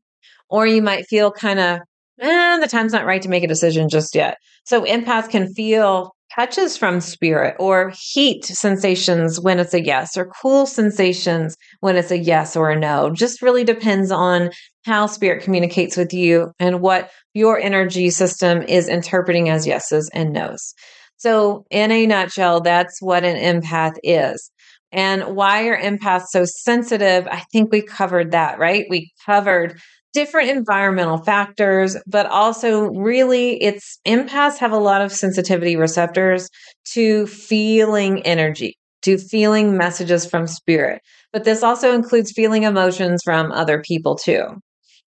Or 0.50 0.67
you 0.67 0.81
might 0.81 1.05
feel 1.07 1.31
kind 1.31 1.60
of, 1.60 1.79
eh, 2.24 2.60
the 2.60 2.68
time's 2.68 2.94
not 2.94 3.06
right 3.06 3.22
to 3.22 3.30
make 3.30 3.44
a 3.44 3.48
decision 3.48 3.89
just 3.89 4.15
yet. 4.15 4.38
So 4.65 4.84
empaths 4.84 5.30
can 5.30 5.53
feel 5.53 6.12
touches 6.36 6.77
from 6.77 7.00
spirit 7.00 7.56
or 7.60 7.94
heat 8.13 8.44
sensations 8.46 9.39
when 9.39 9.60
it's 9.60 9.74
a 9.74 9.84
yes 9.84 10.18
or 10.18 10.32
cool 10.42 10.65
sensations 10.65 11.56
when 11.82 11.96
it's 11.96 12.12
a 12.12 12.18
yes 12.18 12.56
or 12.56 12.72
a 12.72 12.80
no. 12.80 13.12
Just 13.12 13.42
really 13.42 13.63
depends 13.63 14.12
on 14.12 14.50
how 14.86 15.06
spirit 15.06 15.44
communicates 15.44 15.96
with 15.96 16.13
you 16.13 16.51
and 16.60 16.82
what 16.82 17.12
your 17.34 17.60
energy 17.60 18.10
system 18.10 18.63
is 18.63 18.88
interpreting 18.88 19.50
as 19.50 19.68
yeses 19.68 20.10
and 20.13 20.34
nos. 20.34 20.74
So, 21.18 21.65
in 21.70 21.92
a 21.92 22.06
nutshell, 22.06 22.62
that's 22.62 23.01
what 23.01 23.24
an 23.24 23.38
empath 23.38 23.96
is. 24.03 24.51
And 24.92 25.36
why 25.36 25.68
are 25.68 25.80
empaths 25.80 26.27
so 26.30 26.46
sensitive? 26.46 27.27
I 27.27 27.44
think 27.51 27.72
we 27.72 27.82
covered 27.82 28.32
that, 28.32 28.60
right? 28.60 28.86
We 28.89 29.12
covered 29.25 29.80
different 30.13 30.50
environmental 30.50 31.17
factors, 31.17 31.98
but 32.08 32.25
also 32.27 32.86
really 32.86 33.62
it's 33.62 34.00
empaths 34.08 34.58
have 34.58 34.72
a 34.72 34.77
lot 34.77 35.01
of 35.01 35.12
sensitivity 35.12 35.75
receptors 35.75 36.50
to 36.86 37.27
feeling 37.27 38.22
energy, 38.22 38.77
to 39.01 39.17
feeling 39.17 39.75
messages 39.75 40.25
from 40.25 40.48
spirit. 40.48 41.01
But 41.32 41.43
this 41.43 41.63
also 41.63 41.93
includes 41.93 42.32
feeling 42.32 42.63
emotions 42.63 43.22
from 43.24 43.51
other 43.51 43.82
people 43.82 44.15
too. 44.15 44.46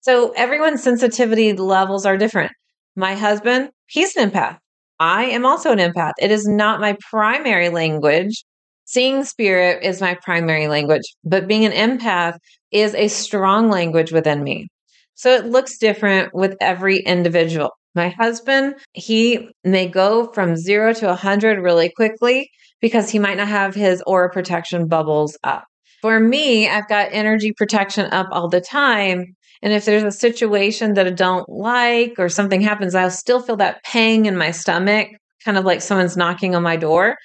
So 0.00 0.32
everyone's 0.36 0.82
sensitivity 0.82 1.52
levels 1.52 2.04
are 2.04 2.16
different. 2.16 2.52
My 2.96 3.14
husband, 3.14 3.70
he's 3.86 4.16
an 4.16 4.30
empath. 4.30 4.58
I 4.98 5.24
am 5.24 5.44
also 5.44 5.72
an 5.72 5.78
empath. 5.78 6.12
It 6.18 6.30
is 6.30 6.46
not 6.46 6.80
my 6.80 6.96
primary 7.10 7.68
language. 7.68 8.44
Seeing 8.86 9.24
spirit 9.24 9.82
is 9.82 10.00
my 10.00 10.16
primary 10.22 10.68
language, 10.68 11.02
but 11.24 11.48
being 11.48 11.64
an 11.64 11.72
empath 11.72 12.38
is 12.70 12.94
a 12.94 13.08
strong 13.08 13.68
language 13.68 14.12
within 14.12 14.42
me. 14.42 14.68
So 15.16 15.34
it 15.34 15.46
looks 15.46 15.78
different 15.78 16.34
with 16.34 16.56
every 16.60 16.98
individual. 16.98 17.70
My 17.94 18.10
husband, 18.10 18.74
he 18.92 19.48
may 19.64 19.88
go 19.88 20.30
from 20.32 20.56
zero 20.56 20.92
to 20.92 21.06
100 21.06 21.58
really 21.58 21.90
quickly 21.96 22.50
because 22.82 23.10
he 23.10 23.18
might 23.18 23.38
not 23.38 23.48
have 23.48 23.74
his 23.74 24.02
aura 24.06 24.30
protection 24.30 24.86
bubbles 24.86 25.36
up. 25.42 25.64
For 26.02 26.20
me, 26.20 26.68
I've 26.68 26.88
got 26.88 27.08
energy 27.12 27.52
protection 27.56 28.12
up 28.12 28.28
all 28.30 28.48
the 28.48 28.60
time. 28.60 29.34
And 29.62 29.72
if 29.72 29.86
there's 29.86 30.02
a 30.02 30.10
situation 30.12 30.92
that 30.94 31.06
I 31.06 31.10
don't 31.10 31.48
like 31.48 32.14
or 32.18 32.28
something 32.28 32.60
happens, 32.60 32.94
I'll 32.94 33.10
still 33.10 33.40
feel 33.40 33.56
that 33.56 33.82
pang 33.84 34.26
in 34.26 34.36
my 34.36 34.50
stomach, 34.50 35.08
kind 35.44 35.56
of 35.56 35.64
like 35.64 35.80
someone's 35.80 36.18
knocking 36.18 36.54
on 36.54 36.62
my 36.62 36.76
door. 36.76 37.16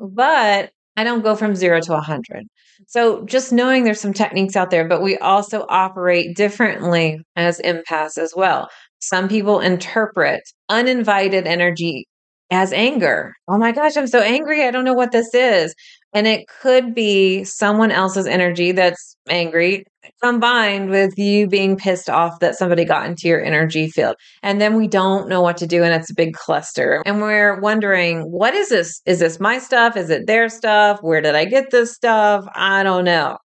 But 0.00 0.70
I 0.96 1.04
don't 1.04 1.22
go 1.22 1.36
from 1.36 1.54
zero 1.54 1.80
to 1.82 1.92
100. 1.92 2.46
So 2.86 3.24
just 3.24 3.52
knowing 3.52 3.84
there's 3.84 4.00
some 4.00 4.12
techniques 4.12 4.56
out 4.56 4.70
there, 4.70 4.86
but 4.86 5.02
we 5.02 5.16
also 5.18 5.66
operate 5.68 6.36
differently 6.36 7.20
as 7.36 7.60
empaths 7.60 8.18
as 8.18 8.32
well. 8.36 8.68
Some 9.00 9.28
people 9.28 9.60
interpret 9.60 10.42
uninvited 10.68 11.46
energy 11.46 12.06
as 12.50 12.72
anger. 12.72 13.34
Oh 13.48 13.58
my 13.58 13.72
gosh, 13.72 13.96
I'm 13.96 14.06
so 14.06 14.20
angry. 14.20 14.64
I 14.64 14.70
don't 14.70 14.84
know 14.84 14.94
what 14.94 15.12
this 15.12 15.34
is. 15.34 15.74
And 16.12 16.26
it 16.26 16.46
could 16.60 16.94
be 16.94 17.44
someone 17.44 17.90
else's 17.90 18.26
energy 18.26 18.72
that's 18.72 19.16
angry 19.28 19.84
combined 20.22 20.90
with 20.90 21.18
you 21.18 21.46
being 21.46 21.76
pissed 21.76 22.10
off 22.10 22.40
that 22.40 22.56
somebody 22.56 22.84
got 22.84 23.06
into 23.06 23.28
your 23.28 23.42
energy 23.42 23.88
field. 23.88 24.16
And 24.42 24.60
then 24.60 24.76
we 24.76 24.88
don't 24.88 25.28
know 25.28 25.40
what 25.40 25.56
to 25.58 25.66
do. 25.66 25.82
And 25.82 25.94
it's 25.94 26.10
a 26.10 26.14
big 26.14 26.34
cluster. 26.34 27.02
And 27.06 27.20
we're 27.20 27.60
wondering, 27.60 28.22
what 28.22 28.54
is 28.54 28.68
this? 28.68 29.00
Is 29.06 29.20
this 29.20 29.40
my 29.40 29.58
stuff? 29.58 29.96
Is 29.96 30.10
it 30.10 30.26
their 30.26 30.48
stuff? 30.48 30.98
Where 31.02 31.20
did 31.20 31.34
I 31.34 31.44
get 31.44 31.70
this 31.70 31.94
stuff? 31.94 32.44
I 32.54 32.82
don't 32.82 33.04
know. 33.04 33.38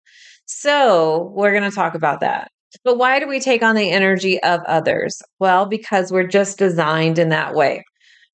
So 0.46 1.32
we're 1.34 1.52
going 1.52 1.68
to 1.68 1.75
talk 1.75 1.94
about 1.94 2.20
that. 2.20 2.50
But 2.84 2.98
why 2.98 3.18
do 3.18 3.26
we 3.26 3.40
take 3.40 3.62
on 3.62 3.75
the 3.75 3.90
energy 3.90 4.42
of 4.42 4.60
others? 4.66 5.20
Well, 5.40 5.66
because 5.66 6.12
we're 6.12 6.26
just 6.26 6.58
designed 6.58 7.18
in 7.18 7.30
that 7.30 7.54
way. 7.54 7.82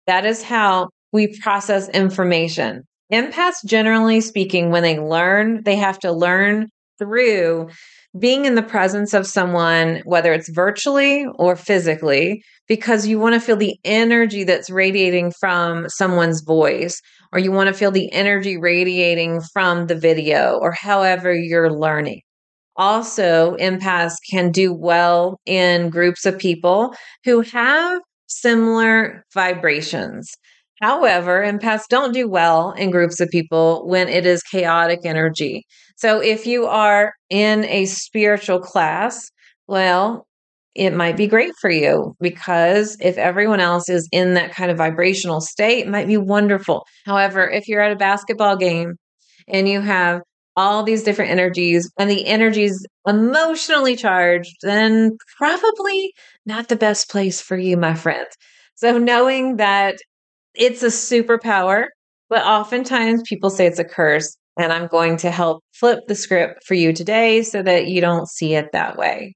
That 0.06 0.26
is 0.26 0.42
how 0.42 0.88
we 1.12 1.38
process 1.40 1.88
information. 1.90 2.82
Empaths, 3.12 3.64
generally 3.64 4.20
speaking, 4.20 4.70
when 4.70 4.82
they 4.82 4.98
learn, 4.98 5.62
they 5.64 5.76
have 5.76 5.98
to 6.00 6.12
learn 6.12 6.68
through 6.98 7.68
being 8.18 8.44
in 8.44 8.54
the 8.54 8.62
presence 8.62 9.14
of 9.14 9.26
someone, 9.26 10.02
whether 10.04 10.32
it's 10.32 10.50
virtually 10.50 11.26
or 11.36 11.56
physically, 11.56 12.42
because 12.68 13.06
you 13.06 13.18
want 13.18 13.34
to 13.34 13.40
feel 13.40 13.56
the 13.56 13.76
energy 13.84 14.44
that's 14.44 14.68
radiating 14.68 15.32
from 15.40 15.88
someone's 15.88 16.42
voice, 16.42 17.00
or 17.32 17.38
you 17.38 17.50
want 17.50 17.68
to 17.68 17.74
feel 17.74 17.90
the 17.90 18.12
energy 18.12 18.58
radiating 18.58 19.40
from 19.52 19.86
the 19.86 19.94
video, 19.94 20.58
or 20.60 20.72
however 20.72 21.32
you're 21.34 21.72
learning. 21.72 22.20
Also, 22.76 23.56
empaths 23.56 24.14
can 24.30 24.50
do 24.50 24.72
well 24.72 25.38
in 25.46 25.90
groups 25.90 26.24
of 26.24 26.38
people 26.38 26.94
who 27.24 27.40
have 27.40 28.00
similar 28.28 29.24
vibrations. 29.34 30.30
However, 30.80 31.44
empaths 31.44 31.86
don't 31.88 32.12
do 32.12 32.28
well 32.28 32.72
in 32.72 32.90
groups 32.90 33.20
of 33.20 33.28
people 33.28 33.86
when 33.86 34.08
it 34.08 34.26
is 34.26 34.42
chaotic 34.42 35.00
energy. 35.04 35.64
So 36.02 36.20
if 36.20 36.48
you 36.48 36.66
are 36.66 37.14
in 37.30 37.64
a 37.66 37.86
spiritual 37.86 38.58
class, 38.58 39.30
well, 39.68 40.26
it 40.74 40.92
might 40.92 41.16
be 41.16 41.28
great 41.28 41.52
for 41.60 41.70
you 41.70 42.16
because 42.20 42.96
if 43.00 43.16
everyone 43.18 43.60
else 43.60 43.88
is 43.88 44.08
in 44.10 44.34
that 44.34 44.52
kind 44.52 44.72
of 44.72 44.78
vibrational 44.78 45.40
state, 45.40 45.86
it 45.86 45.88
might 45.88 46.08
be 46.08 46.16
wonderful. 46.16 46.84
However, 47.06 47.48
if 47.48 47.68
you're 47.68 47.80
at 47.80 47.92
a 47.92 47.96
basketball 47.96 48.56
game 48.56 48.96
and 49.46 49.68
you 49.68 49.80
have 49.80 50.22
all 50.56 50.82
these 50.82 51.04
different 51.04 51.30
energies 51.30 51.88
and 51.96 52.10
the 52.10 52.26
energies 52.26 52.84
emotionally 53.06 53.94
charged, 53.94 54.56
then 54.62 55.16
probably 55.38 56.12
not 56.44 56.66
the 56.66 56.74
best 56.74 57.10
place 57.10 57.40
for 57.40 57.56
you, 57.56 57.76
my 57.76 57.94
friend. 57.94 58.26
So 58.74 58.98
knowing 58.98 59.58
that 59.58 59.98
it's 60.52 60.82
a 60.82 60.86
superpower, 60.86 61.84
but 62.28 62.44
oftentimes 62.44 63.22
people 63.24 63.50
say 63.50 63.66
it's 63.66 63.78
a 63.78 63.84
curse. 63.84 64.36
And 64.58 64.72
I'm 64.72 64.86
going 64.86 65.16
to 65.18 65.30
help 65.30 65.64
flip 65.72 66.00
the 66.08 66.14
script 66.14 66.64
for 66.64 66.74
you 66.74 66.92
today 66.92 67.42
so 67.42 67.62
that 67.62 67.86
you 67.86 68.00
don't 68.00 68.28
see 68.28 68.54
it 68.54 68.72
that 68.72 68.96
way. 68.96 69.34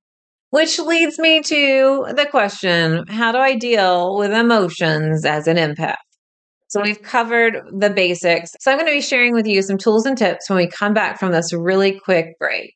Which 0.50 0.78
leads 0.78 1.18
me 1.18 1.40
to 1.42 2.06
the 2.14 2.26
question 2.30 3.06
how 3.08 3.32
do 3.32 3.38
I 3.38 3.56
deal 3.56 4.16
with 4.16 4.32
emotions 4.32 5.25
as 5.25 5.49
an 5.49 5.56
empath? 5.56 5.96
So 6.68 6.82
we've 6.82 7.02
covered 7.02 7.62
the 7.73 7.90
basics. 7.90 8.52
So 8.61 8.70
I'm 8.70 8.78
going 8.78 8.90
to 8.90 8.96
be 8.96 9.00
sharing 9.00 9.32
with 9.32 9.46
you 9.46 9.62
some 9.62 9.78
tools 9.78 10.04
and 10.04 10.18
tips 10.18 10.50
when 10.50 10.56
we 10.56 10.66
come 10.66 10.94
back 10.94 11.18
from 11.18 11.32
this 11.32 11.52
really 11.52 11.99
quick 12.00 12.38
break. 12.38 12.75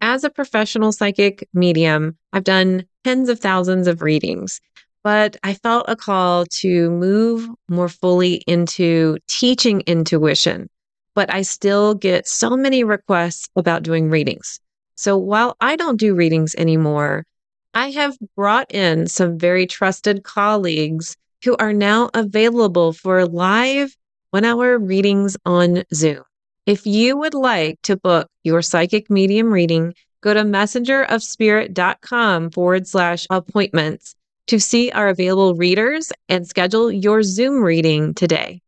As 0.00 0.24
a 0.24 0.30
professional 0.30 0.92
psychic 0.92 1.46
medium, 1.52 2.16
I've 2.32 2.44
done 2.44 2.86
tens 3.04 3.28
of 3.28 3.38
thousands 3.38 3.86
of 3.86 4.02
readings, 4.02 4.60
but 5.02 5.36
I 5.42 5.54
felt 5.54 5.86
a 5.88 5.96
call 5.96 6.44
to 6.46 6.90
move 6.90 7.48
more 7.68 7.88
fully 7.88 8.34
into 8.46 9.18
teaching 9.28 9.82
intuition. 9.86 10.68
But 11.14 11.32
I 11.32 11.42
still 11.42 11.94
get 11.94 12.28
so 12.28 12.56
many 12.56 12.84
requests 12.84 13.48
about 13.56 13.82
doing 13.82 14.10
readings. 14.10 14.60
So 14.96 15.16
while 15.16 15.56
I 15.60 15.76
don't 15.76 15.98
do 15.98 16.14
readings 16.14 16.54
anymore, 16.54 17.24
I 17.72 17.90
have 17.90 18.16
brought 18.36 18.74
in 18.74 19.06
some 19.06 19.38
very 19.38 19.66
trusted 19.66 20.24
colleagues 20.24 21.16
who 21.44 21.56
are 21.56 21.72
now 21.72 22.10
available 22.12 22.92
for 22.92 23.26
live 23.26 23.96
one 24.30 24.44
hour 24.44 24.78
readings 24.78 25.36
on 25.44 25.84
Zoom. 25.94 26.22
If 26.66 26.86
you 26.86 27.16
would 27.16 27.34
like 27.34 27.80
to 27.82 27.96
book 27.96 28.28
your 28.44 28.62
psychic 28.62 29.10
medium 29.10 29.52
reading, 29.52 29.94
go 30.20 30.34
to 30.34 30.42
messengerofspirit.com 30.42 32.50
forward 32.50 32.86
slash 32.86 33.26
appointments 33.30 34.14
to 34.50 34.58
see 34.58 34.90
our 34.90 35.06
available 35.06 35.54
readers 35.54 36.10
and 36.28 36.44
schedule 36.44 36.90
your 36.90 37.22
Zoom 37.22 37.62
reading 37.62 38.12
today. 38.14 38.60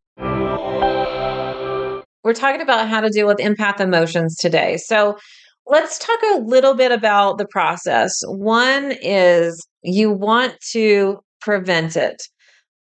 We're 2.22 2.34
talking 2.34 2.60
about 2.60 2.88
how 2.88 3.00
to 3.00 3.10
deal 3.10 3.26
with 3.26 3.38
empath 3.38 3.80
emotions 3.80 4.36
today. 4.36 4.76
So 4.76 5.18
let's 5.66 5.98
talk 5.98 6.20
a 6.34 6.38
little 6.38 6.74
bit 6.74 6.92
about 6.92 7.38
the 7.38 7.48
process. 7.48 8.16
One 8.28 8.92
is 9.02 9.66
you 9.82 10.12
want 10.12 10.54
to 10.70 11.18
prevent 11.40 11.96
it. 11.96 12.22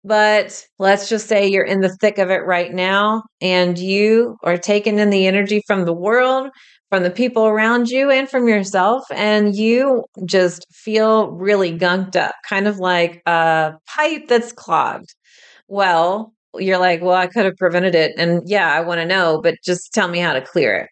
But 0.04 0.66
let's 0.78 1.08
just 1.08 1.28
say 1.28 1.46
you're 1.46 1.64
in 1.64 1.80
the 1.80 1.94
thick 2.00 2.18
of 2.18 2.30
it 2.30 2.44
right 2.46 2.72
now 2.72 3.24
and 3.40 3.78
you 3.78 4.36
are 4.42 4.56
taking 4.56 4.98
in 4.98 5.10
the 5.10 5.26
energy 5.26 5.62
from 5.66 5.84
the 5.84 5.92
world, 5.92 6.48
from 6.88 7.02
the 7.02 7.10
people 7.10 7.46
around 7.46 7.88
you, 7.88 8.10
and 8.10 8.28
from 8.28 8.48
yourself. 8.48 9.04
And 9.12 9.54
you 9.54 10.04
just 10.24 10.66
feel 10.72 11.30
really 11.32 11.76
gunked 11.76 12.16
up, 12.16 12.34
kind 12.48 12.66
of 12.66 12.78
like 12.78 13.22
a 13.26 13.74
pipe 13.86 14.26
that's 14.28 14.52
clogged. 14.52 15.14
Well, 15.68 16.34
you're 16.54 16.78
like, 16.78 17.02
well, 17.02 17.16
I 17.16 17.26
could 17.28 17.44
have 17.44 17.56
prevented 17.56 17.94
it. 17.94 18.12
And 18.18 18.42
yeah, 18.46 18.72
I 18.72 18.80
want 18.80 19.00
to 19.00 19.06
know, 19.06 19.40
but 19.42 19.56
just 19.64 19.92
tell 19.92 20.08
me 20.08 20.18
how 20.20 20.32
to 20.34 20.40
clear 20.40 20.76
it. 20.76 20.88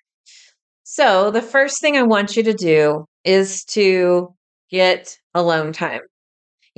So, 0.85 1.31
the 1.31 1.43
first 1.43 1.81
thing 1.81 1.97
I 1.97 2.03
want 2.03 2.37
you 2.37 2.43
to 2.45 2.55
do 2.55 3.05
is 3.25 3.65
to 3.67 4.35
get 4.71 5.17
alone 5.35 5.73
time. 5.73 6.01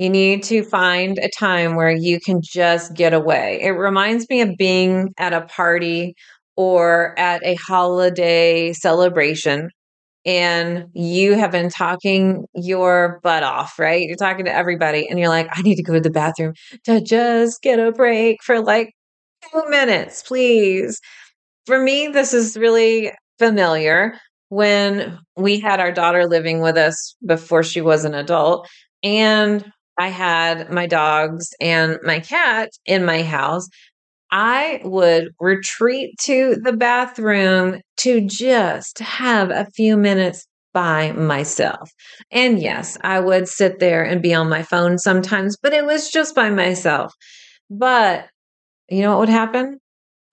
You 0.01 0.09
need 0.09 0.41
to 0.45 0.63
find 0.63 1.19
a 1.19 1.29
time 1.29 1.75
where 1.75 1.91
you 1.91 2.19
can 2.19 2.39
just 2.41 2.95
get 2.95 3.13
away. 3.13 3.59
It 3.61 3.69
reminds 3.69 4.27
me 4.31 4.41
of 4.41 4.57
being 4.57 5.13
at 5.19 5.31
a 5.31 5.41
party 5.41 6.15
or 6.55 7.13
at 7.19 7.43
a 7.43 7.53
holiday 7.53 8.73
celebration 8.73 9.69
and 10.25 10.85
you 10.95 11.35
have 11.35 11.51
been 11.51 11.69
talking 11.69 12.47
your 12.55 13.19
butt 13.21 13.43
off, 13.43 13.77
right? 13.77 14.01
You're 14.01 14.15
talking 14.15 14.45
to 14.45 14.51
everybody 14.51 15.07
and 15.07 15.19
you're 15.19 15.29
like, 15.29 15.49
I 15.51 15.61
need 15.61 15.75
to 15.75 15.83
go 15.83 15.93
to 15.93 15.99
the 15.99 16.09
bathroom 16.09 16.53
to 16.85 16.99
just 16.99 17.61
get 17.61 17.77
a 17.77 17.91
break 17.91 18.41
for 18.41 18.59
like 18.59 18.93
two 19.53 19.69
minutes, 19.69 20.23
please. 20.23 20.99
For 21.67 21.79
me, 21.79 22.07
this 22.07 22.33
is 22.33 22.57
really 22.57 23.11
familiar 23.37 24.15
when 24.49 25.19
we 25.37 25.59
had 25.59 25.79
our 25.79 25.91
daughter 25.91 26.25
living 26.25 26.59
with 26.59 26.75
us 26.75 27.15
before 27.23 27.61
she 27.61 27.81
was 27.81 28.03
an 28.03 28.15
adult. 28.15 28.67
And 29.03 29.63
I 30.01 30.07
had 30.07 30.71
my 30.71 30.87
dogs 30.87 31.49
and 31.61 31.99
my 32.01 32.19
cat 32.21 32.71
in 32.87 33.05
my 33.05 33.21
house. 33.21 33.67
I 34.31 34.81
would 34.83 35.29
retreat 35.39 36.15
to 36.23 36.55
the 36.63 36.73
bathroom 36.73 37.81
to 37.97 38.21
just 38.21 38.97
have 38.99 39.51
a 39.51 39.67
few 39.75 39.97
minutes 39.97 40.47
by 40.73 41.11
myself. 41.11 41.91
And 42.31 42.59
yes, 42.59 42.97
I 43.01 43.19
would 43.19 43.47
sit 43.47 43.79
there 43.79 44.03
and 44.03 44.23
be 44.23 44.33
on 44.33 44.49
my 44.49 44.63
phone 44.63 44.97
sometimes, 44.97 45.55
but 45.61 45.73
it 45.73 45.85
was 45.85 46.09
just 46.09 46.33
by 46.33 46.49
myself. 46.49 47.13
But 47.69 48.27
you 48.89 49.01
know 49.01 49.11
what 49.11 49.21
would 49.21 49.29
happen? 49.29 49.79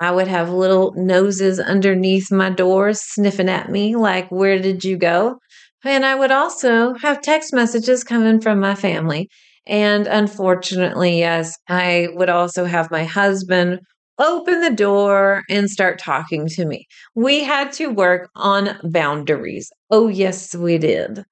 I 0.01 0.13
would 0.13 0.29
have 0.29 0.51
little 0.51 0.95
noses 0.97 1.61
underneath 1.61 2.33
my 2.33 2.51
door 2.51 2.93
sniffing 2.95 3.49
at 3.51 3.71
me, 3.71 3.97
like, 3.97 4.31
Where 4.31 4.59
did 4.61 4.85
you 4.85 4.97
go? 4.99 5.39
And 5.85 6.07
I 6.07 6.15
would 6.15 6.33
also 6.33 6.95
have 7.03 7.23
text 7.23 7.53
messages 7.55 8.05
coming 8.05 8.41
from 8.41 8.61
my 8.61 8.75
family. 8.75 9.29
And 9.69 10.07
unfortunately, 10.07 11.19
yes, 11.19 11.55
I 11.69 12.09
would 12.15 12.29
also 12.31 12.65
have 12.65 12.91
my 12.91 13.05
husband 13.05 13.81
open 14.19 14.61
the 14.63 14.71
door 14.71 15.45
and 15.49 15.71
start 15.71 15.99
talking 16.01 16.49
to 16.49 16.65
me. 16.67 16.87
We 17.15 17.45
had 17.45 17.73
to 17.75 17.89
work 17.89 18.31
on 18.35 18.79
boundaries. 18.83 19.71
Oh, 19.91 20.09
yes, 20.09 20.55
we 20.55 20.79
did. 20.79 21.25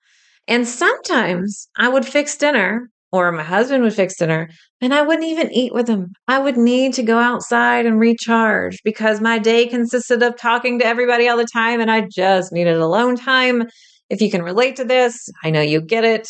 And 0.49 0.67
sometimes 0.67 1.69
I 1.79 1.89
would 1.89 2.07
fix 2.07 2.37
dinner 2.37 2.91
or 3.13 3.33
my 3.33 3.43
husband 3.45 3.83
would 3.85 3.95
fix 3.95 4.17
dinner 4.19 4.49
and 4.81 4.95
I 4.95 5.03
wouldn't 5.03 5.27
even 5.29 5.53
eat 5.53 5.73
with 5.75 5.89
him. 5.89 6.13
I 6.29 6.39
would 6.39 6.57
need 6.57 6.95
to 6.95 7.03
go 7.03 7.19
outside 7.19 7.87
and 7.87 7.99
recharge 8.01 8.79
because 8.85 9.21
my 9.21 9.39
day 9.39 9.67
consisted 9.67 10.23
of 10.23 10.37
talking 10.37 10.79
to 10.81 10.87
everybody 10.87 11.29
all 11.29 11.37
the 11.37 11.47
time 11.53 11.81
and 11.81 11.91
I 11.91 12.03
just 12.11 12.53
needed 12.53 12.77
alone 12.77 13.17
time. 13.17 13.65
If 14.11 14.21
you 14.21 14.31
can 14.31 14.43
relate 14.43 14.77
to 14.77 14.85
this, 14.85 15.29
I 15.45 15.51
know 15.51 15.61
you 15.63 15.81
get 15.81 16.05
it. 16.05 16.29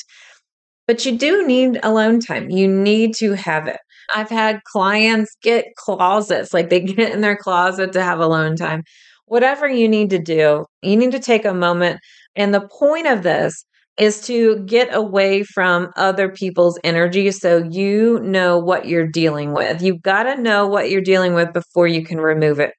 But 0.87 1.05
you 1.05 1.19
do 1.19 1.47
need 1.47 1.81
alone 1.83 2.21
time. 2.21 2.51
You 2.51 2.69
need 2.69 3.15
to 3.17 3.33
have 3.33 3.67
it. 3.67 3.79
I've 4.15 4.31
had 4.31 4.63
clients 4.65 5.37
get 5.43 5.67
closets, 5.77 6.55
like 6.55 6.71
they 6.71 6.81
get 6.95 7.13
in 7.13 7.21
their 7.21 7.37
closet 7.37 7.93
to 7.93 8.03
have 8.03 8.21
alone 8.21 8.57
time. 8.57 8.85
Whatever 9.27 9.69
you 9.69 9.89
need 9.89 10.11
to 10.11 10.19
do, 10.19 10.67
you 10.83 10.97
need 10.97 11.13
to 11.13 11.19
take 11.19 11.45
a 11.45 11.55
moment. 11.55 12.01
And 12.37 12.55
the 12.55 12.69
point 12.69 13.07
of 13.07 13.23
this 13.23 13.65
is 13.99 14.21
to 14.21 14.59
get 14.67 14.95
away 14.95 15.43
from 15.43 15.91
other 15.97 16.29
people's 16.29 16.79
energy 16.85 17.31
so 17.31 17.67
you 17.71 18.21
know 18.21 18.59
what 18.59 18.87
you're 18.87 19.07
dealing 19.07 19.53
with. 19.55 19.83
You've 19.83 20.03
got 20.03 20.25
to 20.25 20.41
know 20.41 20.67
what 20.67 20.91
you're 20.91 21.01
dealing 21.01 21.35
with 21.35 21.53
before 21.53 21.87
you 21.87 22.05
can 22.05 22.21
remove 22.21 22.61
it. 22.61 22.75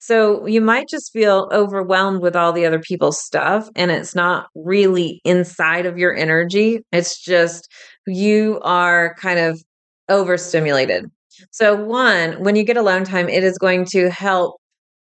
So 0.00 0.46
you 0.46 0.62
might 0.62 0.88
just 0.88 1.12
feel 1.12 1.48
overwhelmed 1.52 2.22
with 2.22 2.34
all 2.34 2.52
the 2.52 2.64
other 2.64 2.80
people's 2.80 3.22
stuff, 3.22 3.68
and 3.76 3.90
it's 3.90 4.14
not 4.14 4.48
really 4.54 5.20
inside 5.24 5.84
of 5.84 5.98
your 5.98 6.14
energy. 6.16 6.80
It's 6.90 7.22
just 7.22 7.70
you 8.06 8.60
are 8.62 9.14
kind 9.16 9.38
of 9.38 9.62
overstimulated. 10.08 11.04
So, 11.50 11.74
one, 11.76 12.42
when 12.42 12.56
you 12.56 12.64
get 12.64 12.78
alone 12.78 13.04
time, 13.04 13.28
it 13.28 13.44
is 13.44 13.58
going 13.58 13.84
to 13.92 14.10
help, 14.10 14.56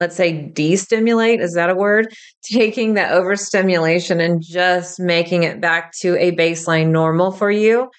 let's 0.01 0.17
say, 0.17 0.51
destimulate. 0.51 1.41
Is 1.41 1.55
that 1.55 1.71
a 1.71 1.75
word? 1.75 2.07
Taking 2.45 2.95
the 2.95 3.09
overstimulation 3.11 4.21
and 4.21 4.43
just 4.43 5.01
making 5.01 5.43
it 5.43 5.61
back 5.61 5.93
to 6.03 6.17
a 6.19 6.33
baseline 6.37 6.91
normal 6.91 7.33
for 7.33 7.51
you. 7.51 7.91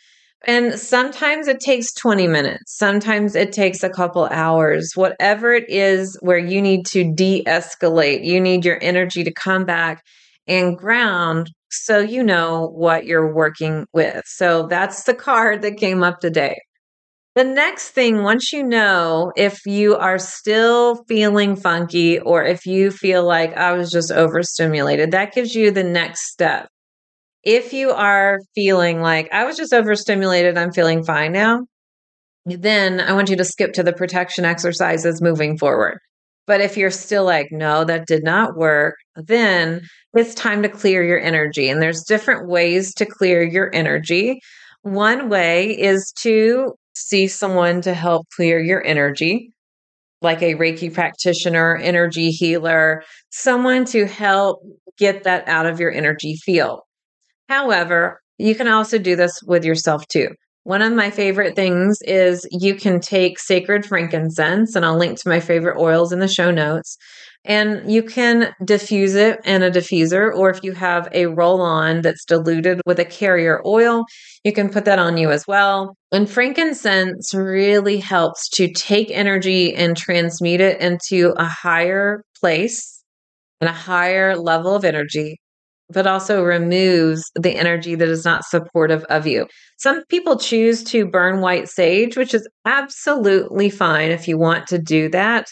And 0.48 0.80
sometimes 0.80 1.48
it 1.48 1.60
takes 1.60 1.92
20 1.94 2.28
minutes, 2.28 2.78
sometimes 2.78 3.36
it 3.36 3.52
takes 3.52 3.82
a 3.82 3.90
couple 3.90 4.26
hours, 4.26 4.92
whatever 4.94 5.54
it 5.54 5.66
is 5.70 6.18
where 6.22 6.38
you 6.38 6.62
need 6.62 6.86
to 6.88 7.12
de 7.12 7.44
escalate, 7.46 8.24
you 8.24 8.40
need 8.40 8.64
your 8.64 8.78
energy 8.82 9.24
to 9.24 9.34
come 9.34 9.66
back 9.66 10.04
and 10.48 10.78
ground 10.78 11.50
so 11.72 11.98
you 12.00 12.24
know 12.24 12.68
what 12.68 13.06
you're 13.06 13.34
working 13.34 13.88
with. 13.92 14.24
So 14.28 14.68
that's 14.68 15.04
the 15.04 15.16
card 15.16 15.64
that 15.64 15.78
came 15.78 16.04
up 16.04 16.20
today. 16.20 16.58
The 17.34 17.44
next 17.44 17.90
thing, 17.90 18.22
once 18.24 18.54
you 18.54 18.64
know 18.64 19.34
if 19.36 19.66
you 19.66 19.96
are 19.96 20.20
still 20.20 21.04
feeling 21.08 21.56
funky 21.56 22.20
or 22.20 22.44
if 22.44 22.66
you 22.66 22.92
feel 22.92 23.26
like 23.26 23.58
I 23.58 23.74
was 23.74 23.92
just 23.92 24.12
overstimulated, 24.12 25.12
that 25.12 25.34
gives 25.34 25.56
you 25.56 25.72
the 25.72 25.84
next 25.84 26.32
step 26.32 26.70
if 27.46 27.74
you 27.74 27.92
are 27.92 28.40
feeling 28.56 29.02
like 29.02 29.32
I 29.32 29.46
was 29.46 29.56
just 29.56 29.74
overstimulated, 29.74 30.58
I'm 30.58 30.72
feeling 30.72 31.04
fine 31.04 31.32
now, 31.32 31.62
then 32.46 33.00
I 33.00 33.14
want 33.14 33.30
you 33.30 33.38
to 33.38 33.46
skip 33.46 33.74
to 33.74 33.84
the 33.84 33.94
protection 33.94 34.46
exercises 34.46 35.22
moving 35.22 35.58
forward. 35.58 36.00
But 36.48 36.62
if 36.62 36.78
you're 36.78 36.92
still 36.92 37.24
like, 37.24 37.48
no, 37.52 37.84
that 37.86 38.08
did 38.08 38.24
not 38.24 38.56
work, 38.56 38.96
then 39.16 39.82
it's 40.14 40.36
time 40.36 40.62
to 40.64 40.70
clear 40.70 41.04
your 41.04 41.20
energy. 41.20 41.70
And 41.70 41.82
there's 41.82 42.04
different 42.04 42.48
ways 42.48 42.94
to 42.96 43.06
clear 43.06 43.44
your 43.44 43.74
energy. 43.74 44.40
One 44.82 45.30
way 45.30 45.70
is 45.70 46.14
to 46.22 46.74
see 46.96 47.28
someone 47.28 47.82
to 47.82 47.94
help 47.94 48.28
clear 48.36 48.60
your 48.60 48.84
energy, 48.86 49.52
like 50.22 50.42
a 50.42 50.56
Reiki 50.56 50.94
practitioner, 50.94 51.78
energy 51.78 52.30
healer, 52.30 53.04
someone 53.32 53.86
to 53.86 54.06
help 54.06 54.62
get 54.98 55.24
that 55.24 55.48
out 55.48 55.66
of 55.66 55.80
your 55.80 55.92
energy 55.92 56.36
field. 56.44 56.82
However, 57.48 58.22
you 58.38 58.56
can 58.56 58.68
also 58.68 58.98
do 58.98 59.16
this 59.16 59.40
with 59.46 59.64
yourself 59.64 60.08
too. 60.08 60.30
One 60.64 60.82
of 60.82 60.94
my 60.94 61.12
favorite 61.12 61.56
things 61.56 62.00
is 62.02 62.48
you 62.50 62.74
can 62.74 63.00
take 63.00 63.38
sacred 63.38 63.86
frankincense, 63.86 64.76
and 64.76 64.84
I'll 64.84 64.98
link 64.98 65.20
to 65.20 65.30
my 65.30 65.40
favorite 65.40 65.80
oils 65.80 66.12
in 66.12 66.18
the 66.18 66.28
show 66.28 66.50
notes, 66.50 66.98
and 67.46 67.90
you 67.92 68.02
can 68.02 68.52
diffuse 68.64 69.14
it 69.14 69.40
in 69.46 69.62
a 69.62 69.70
diffuser, 69.70 70.36
or 70.36 70.50
if 70.50 70.64
you 70.64 70.72
have 70.74 71.08
a 71.12 71.28
roll 71.28 71.62
on 71.62 72.02
that's 72.02 72.26
diluted 72.26 72.82
with 72.88 73.00
a 73.00 73.06
carrier 73.06 73.62
oil, 73.64 74.06
you 74.44 74.52
can 74.52 74.70
put 74.70 74.86
that 74.86 74.98
on 74.98 75.18
you 75.18 75.30
as 75.30 75.46
well. 75.48 75.96
And 76.12 76.28
frankincense 76.28 77.32
really 77.36 78.00
helps 78.00 78.50
to 78.56 78.68
take 78.74 79.12
energy 79.12 79.76
and 79.76 79.96
transmute 79.96 80.62
it 80.62 80.82
into 80.82 81.36
a 81.38 81.46
higher 81.46 82.24
place 82.40 83.04
and 83.62 83.70
a 83.70 83.74
higher 83.74 84.36
level 84.36 84.76
of 84.76 84.84
energy 84.84 85.38
but 85.90 86.08
also 86.08 86.44
removes 86.44 87.24
the 87.36 87.56
energy 87.56 87.96
that 87.96 88.08
is 88.08 88.26
not 88.26 88.44
supportive 88.46 89.04
of 89.06 89.28
you. 89.28 89.48
Some 89.78 90.04
people 90.06 90.38
choose 90.38 90.84
to 90.86 91.06
burn 91.06 91.42
white 91.42 91.68
sage, 91.68 92.18
which 92.18 92.34
is 92.34 92.48
absolutely 92.66 93.70
fine 93.70 94.12
if 94.12 94.28
you 94.28 94.38
want 94.38 94.68
to 94.68 94.80
do 94.80 95.10
that. 95.10 95.48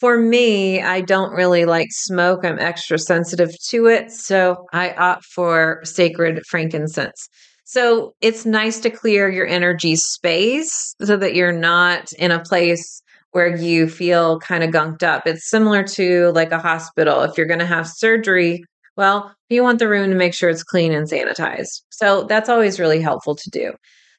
For 0.00 0.18
me, 0.18 0.82
I 0.82 1.00
don't 1.00 1.32
really 1.32 1.64
like 1.64 1.88
smoke. 1.90 2.44
I'm 2.44 2.58
extra 2.58 2.98
sensitive 2.98 3.50
to 3.68 3.86
it. 3.86 4.10
So 4.10 4.66
I 4.72 4.92
opt 4.92 5.24
for 5.24 5.80
sacred 5.84 6.42
frankincense. 6.48 7.28
So 7.64 8.14
it's 8.20 8.46
nice 8.46 8.78
to 8.80 8.90
clear 8.90 9.28
your 9.28 9.46
energy 9.46 9.96
space 9.96 10.94
so 11.02 11.16
that 11.16 11.34
you're 11.34 11.50
not 11.50 12.12
in 12.18 12.30
a 12.30 12.42
place 12.42 13.02
where 13.32 13.56
you 13.56 13.88
feel 13.88 14.38
kind 14.38 14.62
of 14.62 14.70
gunked 14.70 15.02
up. 15.02 15.26
It's 15.26 15.50
similar 15.50 15.82
to 15.82 16.30
like 16.32 16.52
a 16.52 16.58
hospital. 16.58 17.22
If 17.22 17.36
you're 17.36 17.46
going 17.46 17.58
to 17.58 17.66
have 17.66 17.88
surgery, 17.88 18.62
well, 18.96 19.34
you 19.48 19.62
want 19.62 19.78
the 19.78 19.88
room 19.88 20.10
to 20.10 20.16
make 20.16 20.34
sure 20.34 20.48
it's 20.48 20.62
clean 20.62 20.92
and 20.92 21.08
sanitized. 21.08 21.82
So 21.90 22.24
that's 22.24 22.48
always 22.48 22.80
really 22.80 23.00
helpful 23.00 23.36
to 23.36 23.50
do. 23.50 23.72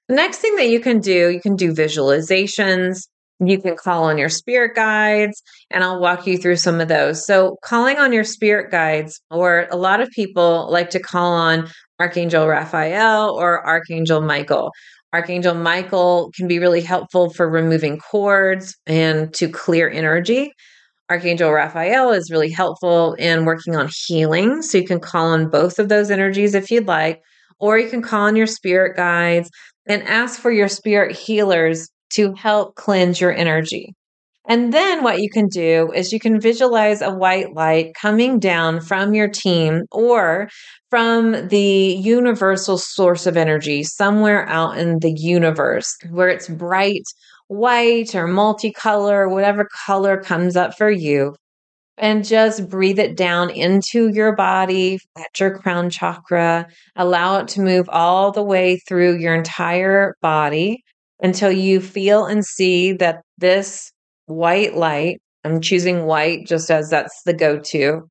The 0.07 0.15
next 0.15 0.37
thing 0.37 0.55
that 0.55 0.69
you 0.69 0.79
can 0.79 0.99
do, 0.99 1.29
you 1.29 1.41
can 1.41 1.55
do 1.55 1.73
visualizations. 1.73 3.07
You 3.39 3.61
can 3.61 3.75
call 3.75 4.05
on 4.05 4.17
your 4.17 4.29
spirit 4.29 4.75
guides, 4.75 5.43
and 5.69 5.83
I'll 5.83 5.99
walk 5.99 6.25
you 6.25 6.39
through 6.39 6.55
some 6.55 6.81
of 6.81 6.87
those. 6.87 7.23
So, 7.23 7.57
calling 7.63 7.97
on 7.97 8.11
your 8.11 8.23
spirit 8.23 8.71
guides, 8.71 9.21
or 9.29 9.67
a 9.69 9.75
lot 9.75 10.01
of 10.01 10.09
people 10.09 10.67
like 10.71 10.89
to 10.91 10.99
call 10.99 11.33
on 11.33 11.67
Archangel 11.99 12.47
Raphael 12.47 13.31
or 13.31 13.63
Archangel 13.65 14.21
Michael. 14.21 14.71
Archangel 15.13 15.53
Michael 15.53 16.31
can 16.35 16.47
be 16.47 16.57
really 16.57 16.81
helpful 16.81 17.29
for 17.29 17.47
removing 17.49 17.99
cords 17.99 18.75
and 18.87 19.33
to 19.35 19.47
clear 19.47 19.89
energy. 19.89 20.51
Archangel 21.09 21.51
Raphael 21.51 22.11
is 22.11 22.29
really 22.29 22.51
helpful 22.51 23.13
in 23.13 23.45
working 23.45 23.75
on 23.75 23.89
healing. 24.05 24.61
So 24.61 24.77
you 24.77 24.85
can 24.85 24.99
call 24.99 25.27
on 25.27 25.49
both 25.49 25.79
of 25.79 25.89
those 25.89 26.11
energies 26.11 26.53
if 26.53 26.69
you'd 26.69 26.87
like, 26.87 27.21
or 27.59 27.77
you 27.77 27.89
can 27.89 28.01
call 28.01 28.23
on 28.23 28.35
your 28.35 28.47
spirit 28.47 28.97
guides 28.97 29.49
and 29.87 30.03
ask 30.03 30.39
for 30.39 30.51
your 30.51 30.67
spirit 30.67 31.15
healers 31.15 31.89
to 32.11 32.33
help 32.33 32.75
cleanse 32.75 33.21
your 33.21 33.33
energy. 33.33 33.93
And 34.49 34.73
then 34.73 35.03
what 35.03 35.19
you 35.19 35.29
can 35.29 35.47
do 35.47 35.91
is 35.93 36.13
you 36.13 36.21
can 36.21 36.39
visualize 36.39 37.01
a 37.01 37.13
white 37.13 37.53
light 37.53 37.93
coming 37.99 38.39
down 38.39 38.79
from 38.79 39.13
your 39.13 39.27
team 39.27 39.83
or 39.91 40.47
from 40.89 41.49
the 41.49 41.97
universal 41.99 42.77
source 42.77 43.27
of 43.27 43.35
energy 43.35 43.83
somewhere 43.83 44.47
out 44.47 44.77
in 44.77 44.99
the 44.99 45.13
universe 45.13 45.93
where 46.09 46.29
it's 46.29 46.47
bright 46.47 47.03
white 47.47 48.15
or 48.15 48.27
multicolor, 48.27 49.29
whatever 49.29 49.67
color 49.85 50.21
comes 50.21 50.55
up 50.55 50.77
for 50.77 50.89
you. 50.91 51.35
and 51.97 52.23
just 52.25 52.69
breathe 52.69 52.99
it 52.99 53.17
down 53.17 53.49
into 53.49 54.09
your 54.09 54.35
body 54.35 54.99
at 55.17 55.39
your 55.39 55.57
crown 55.57 55.89
chakra. 55.89 56.67
Allow 56.95 57.39
it 57.39 57.47
to 57.49 57.61
move 57.61 57.89
all 57.89 58.31
the 58.31 58.43
way 58.43 58.77
through 58.87 59.17
your 59.17 59.33
entire 59.33 60.15
body 60.21 60.83
until 61.21 61.51
you 61.51 61.81
feel 61.81 62.25
and 62.25 62.45
see 62.45 62.93
that 62.93 63.21
this 63.39 63.91
white 64.27 64.75
light, 64.75 65.19
I'm 65.43 65.61
choosing 65.61 66.05
white 66.05 66.45
just 66.45 66.69
as 66.69 66.89
that's 66.89 67.21
the 67.25 67.33
go 67.33 67.59
to, 67.59 68.01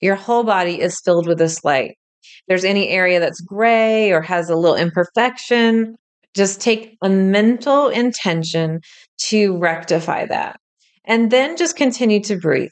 your 0.00 0.16
whole 0.16 0.42
body 0.44 0.80
is 0.80 1.00
filled 1.04 1.28
with 1.28 1.38
this 1.38 1.64
light. 1.64 1.92
If 2.22 2.44
there's 2.48 2.64
any 2.64 2.88
area 2.88 3.20
that's 3.20 3.40
gray 3.40 4.10
or 4.10 4.20
has 4.22 4.50
a 4.50 4.56
little 4.56 4.76
imperfection, 4.76 5.96
just 6.34 6.60
take 6.60 6.96
a 7.02 7.08
mental 7.08 7.88
intention 7.88 8.80
to 9.28 9.58
rectify 9.58 10.26
that. 10.26 10.58
And 11.04 11.30
then 11.30 11.56
just 11.56 11.76
continue 11.76 12.22
to 12.24 12.38
breathe 12.38 12.70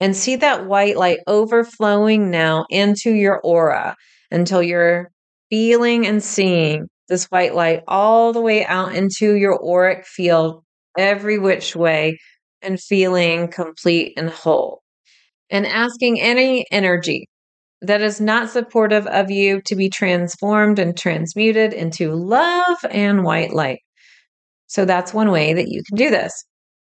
and 0.00 0.16
see 0.16 0.36
that 0.36 0.66
white 0.66 0.96
light 0.96 1.18
overflowing 1.26 2.30
now 2.30 2.66
into 2.70 3.12
your 3.12 3.40
aura 3.40 3.96
until 4.30 4.62
you're 4.62 5.10
feeling 5.50 6.06
and 6.06 6.22
seeing 6.22 6.88
this 7.08 7.26
white 7.26 7.54
light 7.54 7.82
all 7.88 8.32
the 8.32 8.40
way 8.40 8.64
out 8.64 8.94
into 8.94 9.34
your 9.34 9.58
auric 9.64 10.06
field, 10.06 10.62
every 10.96 11.38
which 11.38 11.74
way, 11.74 12.18
and 12.62 12.80
feeling 12.80 13.48
complete 13.48 14.14
and 14.16 14.28
whole. 14.28 14.82
And 15.50 15.66
asking 15.66 16.20
any 16.20 16.66
energy 16.70 17.28
that 17.82 18.00
is 18.00 18.20
not 18.20 18.50
supportive 18.50 19.06
of 19.06 19.30
you 19.30 19.60
to 19.62 19.76
be 19.76 19.88
transformed 19.88 20.78
and 20.78 20.96
transmuted 20.96 21.72
into 21.72 22.12
love 22.12 22.78
and 22.90 23.24
white 23.24 23.52
light. 23.52 23.80
So 24.66 24.84
that's 24.84 25.14
one 25.14 25.30
way 25.30 25.54
that 25.54 25.68
you 25.68 25.82
can 25.88 25.96
do 25.96 26.10
this. 26.10 26.44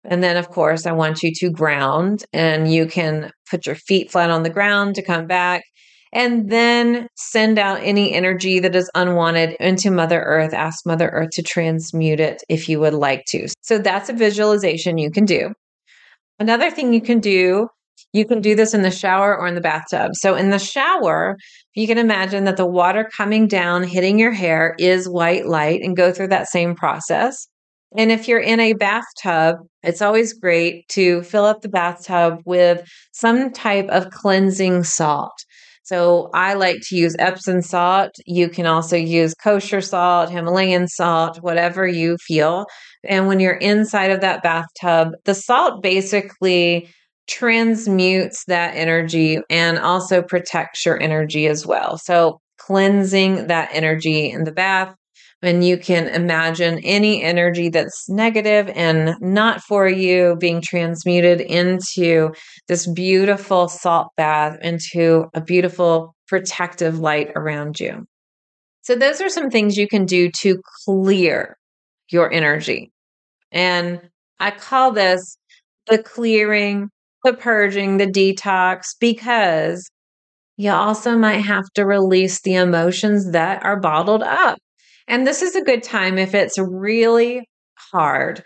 And 0.03 0.21
then, 0.21 0.35
of 0.35 0.49
course, 0.49 0.85
I 0.85 0.91
want 0.91 1.23
you 1.23 1.31
to 1.35 1.49
ground 1.49 2.25
and 2.33 2.71
you 2.71 2.85
can 2.85 3.31
put 3.49 3.65
your 3.65 3.75
feet 3.75 4.11
flat 4.11 4.29
on 4.29 4.43
the 4.43 4.49
ground 4.49 4.95
to 4.95 5.01
come 5.01 5.27
back 5.27 5.63
and 6.11 6.49
then 6.49 7.07
send 7.15 7.57
out 7.57 7.79
any 7.81 8.13
energy 8.13 8.59
that 8.59 8.75
is 8.75 8.91
unwanted 8.93 9.55
into 9.59 9.89
Mother 9.89 10.21
Earth. 10.21 10.53
Ask 10.53 10.85
Mother 10.85 11.09
Earth 11.09 11.31
to 11.33 11.41
transmute 11.41 12.19
it 12.19 12.43
if 12.49 12.69
you 12.69 12.79
would 12.79 12.93
like 12.93 13.23
to. 13.29 13.47
So 13.61 13.79
that's 13.79 14.09
a 14.09 14.13
visualization 14.13 14.97
you 14.97 15.09
can 15.09 15.25
do. 15.25 15.53
Another 16.39 16.69
thing 16.69 16.93
you 16.93 17.01
can 17.01 17.19
do, 17.19 17.69
you 18.13 18.25
can 18.25 18.41
do 18.41 18.55
this 18.55 18.73
in 18.73 18.83
the 18.83 18.91
shower 18.91 19.37
or 19.37 19.47
in 19.47 19.55
the 19.55 19.61
bathtub. 19.61 20.11
So 20.15 20.35
in 20.35 20.49
the 20.49 20.59
shower, 20.59 21.37
you 21.73 21.87
can 21.87 21.97
imagine 21.97 22.43
that 22.43 22.57
the 22.57 22.65
water 22.65 23.09
coming 23.15 23.47
down, 23.47 23.83
hitting 23.83 24.19
your 24.19 24.31
hair 24.31 24.75
is 24.77 25.09
white 25.09 25.47
light 25.47 25.81
and 25.81 25.97
go 25.97 26.11
through 26.11 26.27
that 26.27 26.47
same 26.47 26.75
process. 26.75 27.47
And 27.97 28.11
if 28.11 28.27
you're 28.27 28.39
in 28.39 28.59
a 28.59 28.73
bathtub, 28.73 29.57
it's 29.83 30.01
always 30.01 30.33
great 30.33 30.87
to 30.89 31.21
fill 31.23 31.45
up 31.45 31.61
the 31.61 31.69
bathtub 31.69 32.39
with 32.45 32.87
some 33.11 33.51
type 33.51 33.87
of 33.89 34.09
cleansing 34.09 34.83
salt. 34.83 35.33
So 35.83 36.29
I 36.33 36.53
like 36.53 36.77
to 36.83 36.95
use 36.95 37.15
Epsom 37.19 37.61
salt. 37.61 38.11
You 38.25 38.47
can 38.47 38.65
also 38.65 38.95
use 38.95 39.33
kosher 39.33 39.81
salt, 39.81 40.29
Himalayan 40.31 40.87
salt, 40.87 41.39
whatever 41.41 41.85
you 41.85 42.17
feel. 42.17 42.65
And 43.03 43.27
when 43.27 43.39
you're 43.39 43.53
inside 43.53 44.11
of 44.11 44.21
that 44.21 44.41
bathtub, 44.41 45.09
the 45.25 45.35
salt 45.35 45.83
basically 45.83 46.89
transmutes 47.27 48.43
that 48.45 48.75
energy 48.75 49.39
and 49.49 49.79
also 49.79 50.21
protects 50.21 50.85
your 50.85 51.01
energy 51.01 51.47
as 51.47 51.65
well. 51.65 51.97
So 51.97 52.39
cleansing 52.57 53.47
that 53.47 53.69
energy 53.73 54.29
in 54.29 54.43
the 54.43 54.51
bath 54.51 54.95
and 55.43 55.63
you 55.65 55.77
can 55.77 56.07
imagine 56.07 56.79
any 56.83 57.21
energy 57.21 57.69
that's 57.69 58.09
negative 58.09 58.69
and 58.75 59.15
not 59.19 59.61
for 59.61 59.87
you 59.87 60.37
being 60.39 60.61
transmuted 60.61 61.41
into 61.41 62.33
this 62.67 62.87
beautiful 62.87 63.67
salt 63.67 64.07
bath, 64.15 64.57
into 64.61 65.25
a 65.33 65.41
beautiful 65.41 66.15
protective 66.27 66.99
light 66.99 67.31
around 67.35 67.79
you. 67.79 68.05
So, 68.81 68.95
those 68.95 69.21
are 69.21 69.29
some 69.29 69.49
things 69.49 69.77
you 69.77 69.87
can 69.87 70.05
do 70.05 70.31
to 70.39 70.61
clear 70.85 71.57
your 72.09 72.31
energy. 72.31 72.91
And 73.51 74.01
I 74.39 74.51
call 74.51 74.91
this 74.91 75.37
the 75.87 76.01
clearing, 76.01 76.89
the 77.23 77.33
purging, 77.33 77.97
the 77.97 78.07
detox, 78.07 78.95
because 78.99 79.89
you 80.57 80.71
also 80.71 81.17
might 81.17 81.39
have 81.39 81.65
to 81.75 81.85
release 81.85 82.41
the 82.41 82.55
emotions 82.55 83.31
that 83.31 83.63
are 83.63 83.79
bottled 83.79 84.23
up. 84.23 84.59
And 85.07 85.25
this 85.25 85.41
is 85.41 85.55
a 85.55 85.63
good 85.63 85.83
time 85.83 86.17
if 86.17 86.33
it's 86.33 86.57
really 86.59 87.47
hard 87.91 88.43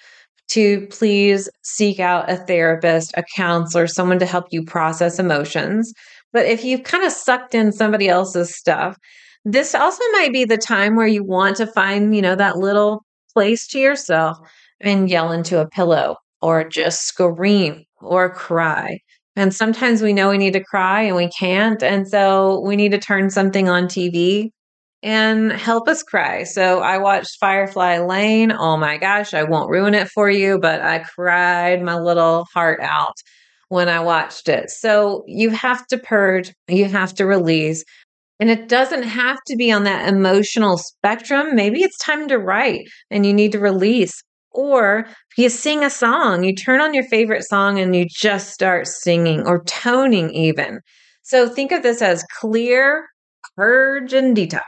to 0.50 0.88
please 0.88 1.50
seek 1.63 2.00
out 2.00 2.30
a 2.32 2.38
therapist, 2.38 3.13
a 3.18 3.24
counselor, 3.36 3.88
someone 3.88 4.20
to 4.20 4.26
help 4.26 4.46
you 4.52 4.63
process 4.63 5.20
emotions. 5.20 5.94
But 6.32 6.46
if 6.46 6.63
you've 6.63 6.84
kind 6.84 7.04
of 7.04 7.12
sucked 7.12 7.54
in 7.54 7.72
somebody 7.72 8.08
else's 8.08 8.56
stuff, 8.56 8.98
this 9.44 9.76
also 9.76 10.04
might 10.13 10.34
be 10.34 10.46
the 10.46 10.58
time 10.58 10.96
where 10.96 11.08
you 11.08 11.24
want 11.24 11.58
to 11.58 11.68
find, 11.68 12.16
you 12.16 12.22
know, 12.22 12.36
that 12.36 12.58
little 12.58 13.04
place 13.34 13.68
to 13.68 13.80
yourself 13.80 14.38
and 14.80 15.10
yell 15.10 15.32
into 15.32 15.60
a 15.60 15.68
pillow 15.68 16.16
or 16.48 16.64
just 16.64 17.06
scream 17.06 17.84
or 18.00 18.34
cry. 18.34 18.98
And 19.36 19.54
sometimes 19.54 20.02
we 20.02 20.14
know 20.14 20.30
we 20.30 20.38
need 20.38 20.54
to 20.54 20.64
cry 20.64 21.02
and 21.02 21.16
we 21.18 21.28
can't. 21.28 21.84
And 21.84 22.08
so 22.08 22.62
we 22.62 22.78
need 22.78 22.94
to 22.94 22.98
turn 22.98 23.30
something 23.30 23.68
on 23.68 23.88
TV 23.88 24.52
and 25.04 25.52
help 25.52 25.90
us 25.90 26.04
cry. 26.04 26.44
So 26.46 26.80
I 26.80 27.00
watched 27.00 27.38
Firefly 27.42 28.00
Lane. 28.00 28.54
Oh 28.54 28.78
my 28.78 28.98
gosh, 28.98 29.34
I 29.34 29.44
won't 29.44 29.70
ruin 29.70 29.94
it 29.94 30.08
for 30.08 30.30
you, 30.30 30.58
but 30.58 30.82
I 30.82 31.00
cried 31.00 31.82
my 31.82 32.00
little 32.00 32.46
heart 32.54 32.80
out 32.82 33.16
when 33.68 33.90
I 33.90 34.00
watched 34.00 34.48
it. 34.48 34.70
So 34.70 35.26
you 35.28 35.50
have 35.50 35.86
to 35.88 35.98
purge, 35.98 36.54
you 36.70 36.86
have 36.86 37.14
to 37.16 37.26
release. 37.26 37.84
And 38.40 38.50
it 38.50 38.70
doesn't 38.70 39.04
have 39.04 39.38
to 39.48 39.58
be 39.58 39.70
on 39.70 39.84
that 39.84 40.08
emotional 40.08 40.78
spectrum. 40.78 41.56
Maybe 41.56 41.82
it's 41.82 41.98
time 41.98 42.30
to 42.30 42.38
write 42.38 42.88
and 43.12 43.26
you 43.26 43.34
need 43.34 43.52
to 43.52 43.60
release. 43.60 44.24
Or 44.52 45.08
you 45.38 45.50
sing 45.50 45.84
a 45.84 45.90
song, 45.90 46.44
you 46.44 46.56
turn 46.56 46.82
on 46.82 46.94
your 46.94 47.04
favorite 47.04 47.44
song 47.44 47.80
and 47.80 47.96
you 47.96 48.06
just 48.10 48.54
start 48.54 48.88
singing 48.88 49.46
or 49.46 49.64
toning, 49.64 50.32
even. 50.32 50.80
So 51.24 51.48
think 51.48 51.72
of 51.72 51.84
this 51.84 52.02
as 52.02 52.24
clear 52.40 53.06
purge 53.56 54.14
and 54.14 54.36
detox. 54.36 54.62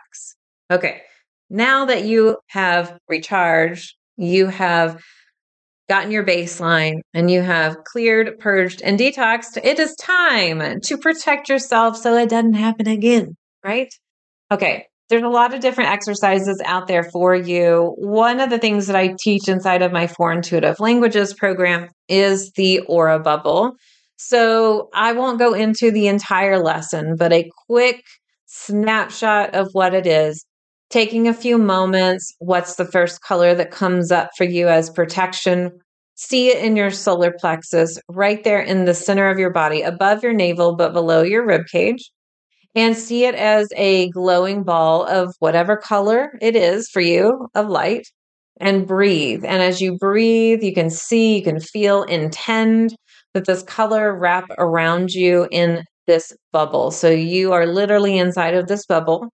Okay, 0.71 1.01
now 1.49 1.85
that 1.85 2.03
you 2.03 2.37
have 2.47 2.97
recharged, 3.07 3.95
you 4.17 4.47
have 4.47 5.01
gotten 5.89 6.11
your 6.11 6.23
baseline, 6.23 6.99
and 7.15 7.31
you 7.31 7.41
have 7.41 7.83
cleared, 7.83 8.37
purged, 8.37 8.81
and 8.83 8.99
detoxed, 8.99 9.57
it 9.63 9.79
is 9.79 9.95
time 9.95 10.79
to 10.81 10.97
protect 10.97 11.49
yourself 11.49 11.97
so 11.97 12.15
it 12.15 12.29
doesn't 12.29 12.53
happen 12.53 12.87
again, 12.87 13.35
right? 13.63 13.91
Okay, 14.51 14.85
there's 15.09 15.23
a 15.23 15.27
lot 15.27 15.53
of 15.53 15.59
different 15.59 15.89
exercises 15.89 16.61
out 16.65 16.87
there 16.87 17.03
for 17.03 17.35
you. 17.35 17.95
One 17.97 18.39
of 18.39 18.51
the 18.51 18.59
things 18.59 18.87
that 18.87 18.95
I 18.95 19.15
teach 19.19 19.47
inside 19.47 19.81
of 19.81 19.91
my 19.91 20.05
Four 20.05 20.31
Intuitive 20.31 20.79
Languages 20.79 21.33
program 21.33 21.89
is 22.07 22.51
the 22.51 22.79
aura 22.81 23.19
bubble. 23.19 23.73
So 24.17 24.89
I 24.93 25.13
won't 25.13 25.39
go 25.39 25.53
into 25.53 25.91
the 25.91 26.07
entire 26.07 26.59
lesson, 26.59 27.15
but 27.17 27.33
a 27.33 27.49
quick 27.67 28.03
snapshot 28.45 29.55
of 29.55 29.69
what 29.71 29.93
it 29.93 30.05
is, 30.05 30.45
taking 30.89 31.27
a 31.27 31.33
few 31.33 31.57
moments. 31.57 32.35
What's 32.39 32.75
the 32.75 32.85
first 32.85 33.21
color 33.21 33.55
that 33.55 33.71
comes 33.71 34.11
up 34.11 34.29
for 34.37 34.43
you 34.43 34.67
as 34.67 34.89
protection? 34.89 35.71
See 36.15 36.49
it 36.49 36.63
in 36.63 36.75
your 36.75 36.91
solar 36.91 37.33
plexus, 37.39 37.97
right 38.09 38.43
there 38.43 38.59
in 38.59 38.85
the 38.85 38.93
center 38.93 39.29
of 39.29 39.39
your 39.39 39.51
body, 39.51 39.81
above 39.81 40.21
your 40.21 40.33
navel, 40.33 40.75
but 40.75 40.93
below 40.93 41.23
your 41.23 41.45
rib 41.45 41.61
cage. 41.71 42.11
And 42.75 42.95
see 42.95 43.25
it 43.25 43.35
as 43.35 43.67
a 43.75 44.09
glowing 44.11 44.63
ball 44.63 45.03
of 45.05 45.35
whatever 45.39 45.75
color 45.75 46.37
it 46.41 46.55
is 46.55 46.89
for 46.89 47.01
you 47.01 47.47
of 47.55 47.67
light. 47.67 48.07
And 48.61 48.87
breathe. 48.87 49.45
And 49.45 49.61
as 49.63 49.79
you 49.79 49.97
breathe, 49.97 50.63
you 50.63 50.73
can 50.73 50.89
see, 50.89 51.37
you 51.37 51.43
can 51.43 51.59
feel, 51.59 52.03
intend 52.03 52.95
that 53.33 53.45
this 53.45 53.63
color 53.63 54.13
wrap 54.17 54.45
around 54.57 55.11
you 55.11 55.47
in 55.51 55.83
this 56.07 56.33
bubble. 56.51 56.91
So 56.91 57.09
you 57.09 57.53
are 57.53 57.65
literally 57.65 58.17
inside 58.17 58.55
of 58.55 58.67
this 58.67 58.85
bubble. 58.85 59.29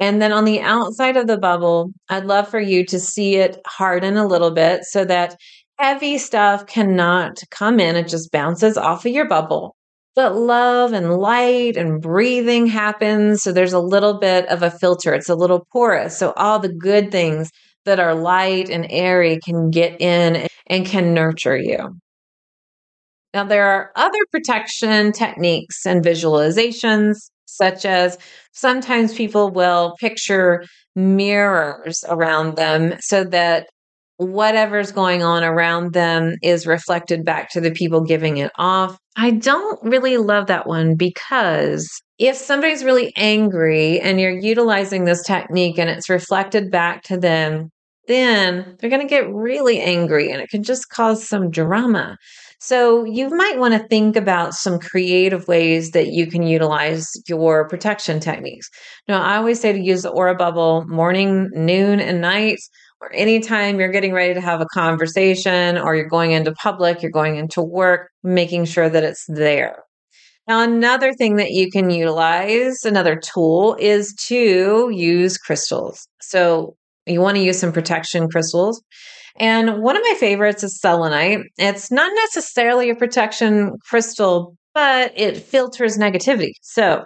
And 0.00 0.20
then 0.20 0.32
on 0.32 0.44
the 0.44 0.60
outside 0.60 1.16
of 1.16 1.26
the 1.26 1.38
bubble, 1.38 1.92
I'd 2.10 2.26
love 2.26 2.48
for 2.48 2.60
you 2.60 2.84
to 2.86 3.00
see 3.00 3.36
it 3.36 3.58
harden 3.66 4.16
a 4.16 4.26
little 4.26 4.50
bit 4.50 4.84
so 4.84 5.04
that 5.04 5.36
heavy 5.78 6.18
stuff 6.18 6.66
cannot 6.66 7.38
come 7.50 7.80
in. 7.80 7.96
It 7.96 8.08
just 8.08 8.32
bounces 8.32 8.76
off 8.76 9.06
of 9.06 9.12
your 9.12 9.28
bubble. 9.28 9.75
But 10.16 10.34
love 10.34 10.94
and 10.94 11.18
light 11.18 11.76
and 11.76 12.00
breathing 12.00 12.66
happens. 12.66 13.42
So 13.42 13.52
there's 13.52 13.74
a 13.74 13.80
little 13.80 14.18
bit 14.18 14.46
of 14.48 14.62
a 14.62 14.70
filter. 14.70 15.14
It's 15.14 15.28
a 15.28 15.34
little 15.34 15.66
porous. 15.72 16.18
So 16.18 16.32
all 16.36 16.58
the 16.58 16.72
good 16.72 17.12
things 17.12 17.50
that 17.84 18.00
are 18.00 18.14
light 18.14 18.70
and 18.70 18.86
airy 18.90 19.38
can 19.44 19.70
get 19.70 20.00
in 20.00 20.48
and 20.68 20.86
can 20.86 21.14
nurture 21.14 21.56
you. 21.56 21.98
Now, 23.34 23.44
there 23.44 23.66
are 23.66 23.92
other 23.96 24.18
protection 24.32 25.12
techniques 25.12 25.84
and 25.84 26.02
visualizations, 26.02 27.16
such 27.44 27.84
as 27.84 28.16
sometimes 28.52 29.12
people 29.12 29.50
will 29.50 29.94
picture 30.00 30.64
mirrors 30.94 32.02
around 32.08 32.56
them 32.56 32.94
so 33.00 33.24
that 33.24 33.68
whatever's 34.18 34.92
going 34.92 35.22
on 35.22 35.44
around 35.44 35.92
them 35.92 36.36
is 36.42 36.66
reflected 36.66 37.24
back 37.24 37.50
to 37.50 37.60
the 37.60 37.70
people 37.70 38.00
giving 38.00 38.38
it 38.38 38.50
off. 38.56 38.98
I 39.16 39.30
don't 39.30 39.78
really 39.82 40.16
love 40.16 40.46
that 40.46 40.66
one 40.66 40.94
because 40.94 41.88
if 42.18 42.36
somebody's 42.36 42.84
really 42.84 43.12
angry 43.16 44.00
and 44.00 44.20
you're 44.20 44.38
utilizing 44.38 45.04
this 45.04 45.22
technique 45.22 45.78
and 45.78 45.90
it's 45.90 46.08
reflected 46.08 46.70
back 46.70 47.02
to 47.04 47.18
them, 47.18 47.70
then 48.08 48.76
they're 48.78 48.90
going 48.90 49.02
to 49.02 49.08
get 49.08 49.32
really 49.32 49.80
angry 49.80 50.30
and 50.30 50.40
it 50.40 50.48
can 50.48 50.62
just 50.62 50.88
cause 50.88 51.28
some 51.28 51.50
drama. 51.50 52.16
So, 52.58 53.04
you 53.04 53.28
might 53.28 53.58
want 53.58 53.74
to 53.74 53.86
think 53.88 54.16
about 54.16 54.54
some 54.54 54.78
creative 54.78 55.46
ways 55.46 55.90
that 55.90 56.08
you 56.08 56.26
can 56.26 56.42
utilize 56.42 57.06
your 57.28 57.68
protection 57.68 58.18
techniques. 58.18 58.70
Now, 59.08 59.22
I 59.22 59.36
always 59.36 59.60
say 59.60 59.74
to 59.74 59.78
use 59.78 60.02
the 60.02 60.10
aura 60.10 60.34
bubble 60.34 60.86
morning, 60.86 61.50
noon, 61.52 62.00
and 62.00 62.22
night 62.22 62.58
or 63.00 63.12
anytime 63.12 63.78
you're 63.78 63.90
getting 63.90 64.12
ready 64.12 64.34
to 64.34 64.40
have 64.40 64.60
a 64.60 64.66
conversation 64.66 65.78
or 65.78 65.94
you're 65.94 66.08
going 66.08 66.32
into 66.32 66.52
public, 66.52 67.02
you're 67.02 67.10
going 67.10 67.36
into 67.36 67.62
work, 67.62 68.10
making 68.22 68.64
sure 68.64 68.88
that 68.88 69.04
it's 69.04 69.24
there. 69.28 69.82
Now, 70.48 70.62
another 70.62 71.12
thing 71.12 71.36
that 71.36 71.50
you 71.50 71.70
can 71.70 71.90
utilize, 71.90 72.84
another 72.84 73.16
tool, 73.16 73.76
is 73.80 74.14
to 74.28 74.90
use 74.90 75.36
crystals. 75.38 76.06
So, 76.20 76.76
you 77.04 77.20
want 77.20 77.36
to 77.36 77.42
use 77.42 77.58
some 77.58 77.72
protection 77.72 78.28
crystals. 78.28 78.82
And 79.38 79.82
one 79.82 79.96
of 79.96 80.02
my 80.02 80.14
favorites 80.18 80.64
is 80.64 80.80
selenite. 80.80 81.40
It's 81.58 81.90
not 81.90 82.10
necessarily 82.14 82.90
a 82.90 82.96
protection 82.96 83.76
crystal, 83.88 84.56
but 84.72 85.12
it 85.16 85.36
filters 85.36 85.98
negativity. 85.98 86.52
So, 86.62 87.04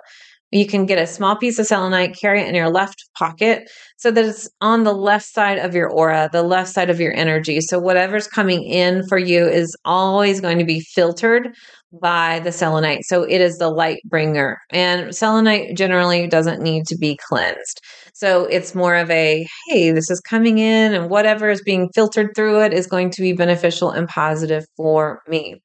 you 0.51 0.67
can 0.67 0.85
get 0.87 0.99
a 0.99 1.07
small 1.07 1.37
piece 1.37 1.59
of 1.59 1.67
selenite, 1.67 2.17
carry 2.21 2.41
it 2.41 2.49
in 2.49 2.55
your 2.55 2.71
left 2.71 3.05
pocket 3.17 3.71
so 3.97 4.11
that 4.11 4.25
it's 4.25 4.49
on 4.61 4.83
the 4.83 4.93
left 4.93 5.27
side 5.27 5.59
of 5.59 5.75
your 5.75 5.89
aura, 5.89 6.29
the 6.33 6.43
left 6.43 6.71
side 6.73 6.91
of 6.91 6.99
your 6.99 7.15
energy. 7.15 7.61
So 7.61 7.79
whatever's 7.79 8.27
coming 8.27 8.65
in 8.65 9.07
for 9.09 9.19
you 9.19 9.47
is 9.47 9.77
always 9.85 10.41
going 10.41 10.59
to 10.59 10.65
be 10.65 10.81
filtered 10.81 11.55
by 12.01 12.41
the 12.41 12.53
selenite. 12.53 13.05
So 13.05 13.23
it 13.23 13.41
is 13.41 13.59
the 13.59 13.71
light 13.71 14.01
bringer. 14.05 14.59
And 14.71 15.15
selenite 15.15 15.77
generally 15.77 16.27
doesn't 16.27 16.63
need 16.63 16.87
to 16.87 16.97
be 16.97 17.19
cleansed. 17.29 17.81
So 18.15 18.45
it's 18.45 18.75
more 18.75 18.97
of 18.97 19.11
a, 19.11 19.47
hey, 19.69 19.93
this 19.93 20.11
is 20.11 20.21
coming 20.21 20.59
in 20.59 20.95
and 20.95 21.11
whatever 21.11 21.49
is 21.49 21.63
being 21.63 21.89
filtered 21.95 22.31
through 22.35 22.63
it 22.63 22.73
is 22.73 22.87
going 22.87 23.11
to 23.11 23.23
be 23.23 23.33
beneficial 23.33 23.91
and 23.91 24.09
positive 24.09 24.65
for 24.77 25.21
me. 25.29 25.63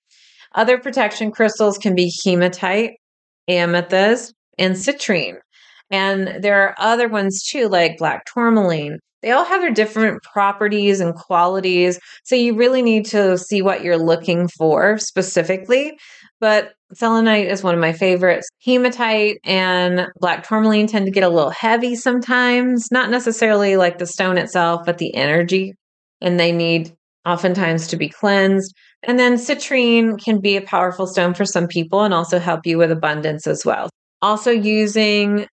Other 0.54 0.78
protection 0.78 1.32
crystals 1.32 1.78
can 1.78 1.96
be 1.96 2.14
hematite, 2.24 2.92
amethyst, 3.48 4.34
and 4.58 4.76
citrine. 4.76 5.38
And 5.92 6.44
there 6.44 6.62
are 6.64 6.76
other 6.78 7.08
ones 7.08 7.44
too, 7.44 7.68
like 7.68 7.98
black 7.98 8.24
tourmaline. 8.34 9.00
They 9.22 9.32
all 9.32 9.46
have 9.46 9.62
their 9.62 9.74
different 9.74 10.22
properties 10.22 11.00
and 11.00 11.16
qualities. 11.16 12.00
So 12.24 12.36
you 12.36 12.56
really 12.56 12.84
need 12.84 13.06
to 13.08 13.38
see 13.38 13.62
what 13.62 13.84
you're 13.84 13.98
looking 13.98 14.48
for 14.48 15.00
specifically. 15.00 15.98
But 16.40 16.74
selenite 16.94 17.48
is 17.48 17.64
one 17.64 17.74
of 17.74 17.82
my 17.82 17.94
favorites. 17.94 18.48
Hematite 18.64 19.38
and 19.44 20.08
black 20.20 20.48
tourmaline 20.48 20.86
tend 20.86 21.06
to 21.06 21.12
get 21.12 21.24
a 21.24 21.30
little 21.30 21.50
heavy 21.50 21.96
sometimes, 21.96 22.92
not 22.92 23.10
necessarily 23.10 23.78
like 23.78 23.98
the 23.98 24.06
stone 24.06 24.38
itself, 24.38 24.82
but 24.86 25.00
the 25.00 25.16
energy. 25.16 25.74
And 26.22 26.40
they 26.40 26.52
need 26.52 26.94
oftentimes 27.26 27.88
to 27.88 27.98
be 27.98 28.10
cleansed. 28.10 28.76
And 29.04 29.18
then 29.18 29.36
citrine 29.36 30.24
can 30.24 30.40
be 30.40 30.56
a 30.56 30.62
powerful 30.62 31.08
stone 31.08 31.34
for 31.34 31.46
some 31.46 31.68
people 31.68 32.04
and 32.04 32.14
also 32.14 32.38
help 32.38 32.66
you 32.66 32.78
with 32.78 32.92
abundance 32.92 33.48
as 33.48 33.66
well. 33.66 33.90
Also, 34.22 34.52
using 34.52 35.48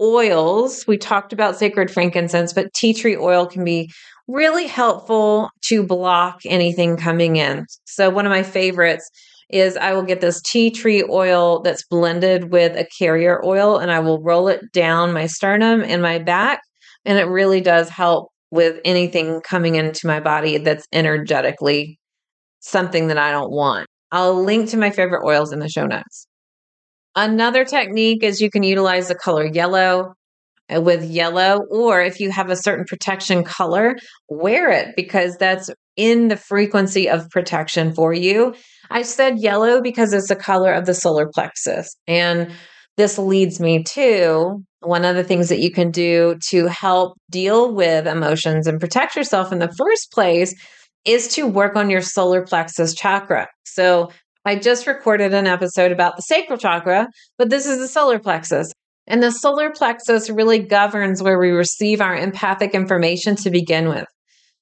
oils. 0.00 0.86
We 0.86 0.98
talked 0.98 1.32
about 1.32 1.56
sacred 1.56 1.90
frankincense, 1.90 2.52
but 2.52 2.72
tea 2.74 2.94
tree 2.94 3.16
oil 3.16 3.46
can 3.46 3.64
be 3.64 3.90
really 4.28 4.66
helpful 4.66 5.50
to 5.64 5.82
block 5.82 6.40
anything 6.46 6.96
coming 6.96 7.36
in. 7.36 7.66
So, 7.86 8.10
one 8.10 8.26
of 8.26 8.30
my 8.30 8.42
favorites 8.42 9.08
is 9.50 9.76
I 9.76 9.94
will 9.94 10.02
get 10.02 10.20
this 10.20 10.42
tea 10.42 10.70
tree 10.70 11.04
oil 11.08 11.62
that's 11.62 11.84
blended 11.86 12.52
with 12.52 12.76
a 12.76 12.86
carrier 12.98 13.44
oil 13.44 13.78
and 13.78 13.90
I 13.90 13.98
will 14.00 14.22
roll 14.22 14.48
it 14.48 14.60
down 14.72 15.12
my 15.12 15.26
sternum 15.26 15.82
and 15.82 16.02
my 16.02 16.18
back. 16.18 16.60
And 17.04 17.18
it 17.18 17.24
really 17.24 17.60
does 17.60 17.88
help 17.88 18.30
with 18.50 18.80
anything 18.84 19.40
coming 19.42 19.76
into 19.76 20.06
my 20.06 20.20
body 20.20 20.58
that's 20.58 20.86
energetically 20.92 21.98
something 22.60 23.08
that 23.08 23.18
I 23.18 23.30
don't 23.30 23.50
want. 23.50 23.86
I'll 24.12 24.42
link 24.42 24.70
to 24.70 24.76
my 24.76 24.90
favorite 24.90 25.26
oils 25.26 25.52
in 25.52 25.60
the 25.60 25.68
show 25.68 25.86
notes. 25.86 26.27
Another 27.18 27.64
technique 27.64 28.22
is 28.22 28.40
you 28.40 28.48
can 28.48 28.62
utilize 28.62 29.08
the 29.08 29.14
color 29.16 29.44
yellow 29.44 30.14
uh, 30.72 30.80
with 30.80 31.02
yellow, 31.02 31.62
or 31.68 32.00
if 32.00 32.20
you 32.20 32.30
have 32.30 32.48
a 32.48 32.54
certain 32.54 32.84
protection 32.84 33.42
color, 33.42 33.96
wear 34.28 34.70
it 34.70 34.94
because 34.94 35.36
that's 35.36 35.68
in 35.96 36.28
the 36.28 36.36
frequency 36.36 37.08
of 37.08 37.28
protection 37.30 37.92
for 37.92 38.12
you. 38.12 38.54
I 38.88 39.02
said 39.02 39.40
yellow 39.40 39.82
because 39.82 40.12
it's 40.12 40.28
the 40.28 40.36
color 40.36 40.72
of 40.72 40.86
the 40.86 40.94
solar 40.94 41.26
plexus. 41.26 41.96
And 42.06 42.52
this 42.96 43.18
leads 43.18 43.58
me 43.58 43.82
to 43.94 44.62
one 44.78 45.04
of 45.04 45.16
the 45.16 45.24
things 45.24 45.48
that 45.48 45.58
you 45.58 45.72
can 45.72 45.90
do 45.90 46.36
to 46.50 46.66
help 46.66 47.18
deal 47.32 47.74
with 47.74 48.06
emotions 48.06 48.68
and 48.68 48.78
protect 48.78 49.16
yourself 49.16 49.50
in 49.50 49.58
the 49.58 49.74
first 49.76 50.12
place 50.12 50.54
is 51.04 51.34
to 51.34 51.48
work 51.48 51.74
on 51.74 51.90
your 51.90 52.00
solar 52.00 52.46
plexus 52.46 52.94
chakra. 52.94 53.48
So, 53.64 54.10
I 54.48 54.56
just 54.56 54.86
recorded 54.86 55.34
an 55.34 55.46
episode 55.46 55.92
about 55.92 56.16
the 56.16 56.22
sacral 56.22 56.58
chakra, 56.58 57.08
but 57.36 57.50
this 57.50 57.66
is 57.66 57.80
the 57.80 57.86
solar 57.86 58.18
plexus. 58.18 58.72
And 59.06 59.22
the 59.22 59.30
solar 59.30 59.70
plexus 59.70 60.30
really 60.30 60.58
governs 60.58 61.22
where 61.22 61.38
we 61.38 61.50
receive 61.50 62.00
our 62.00 62.16
empathic 62.16 62.72
information 62.72 63.36
to 63.36 63.50
begin 63.50 63.90
with. 63.90 64.06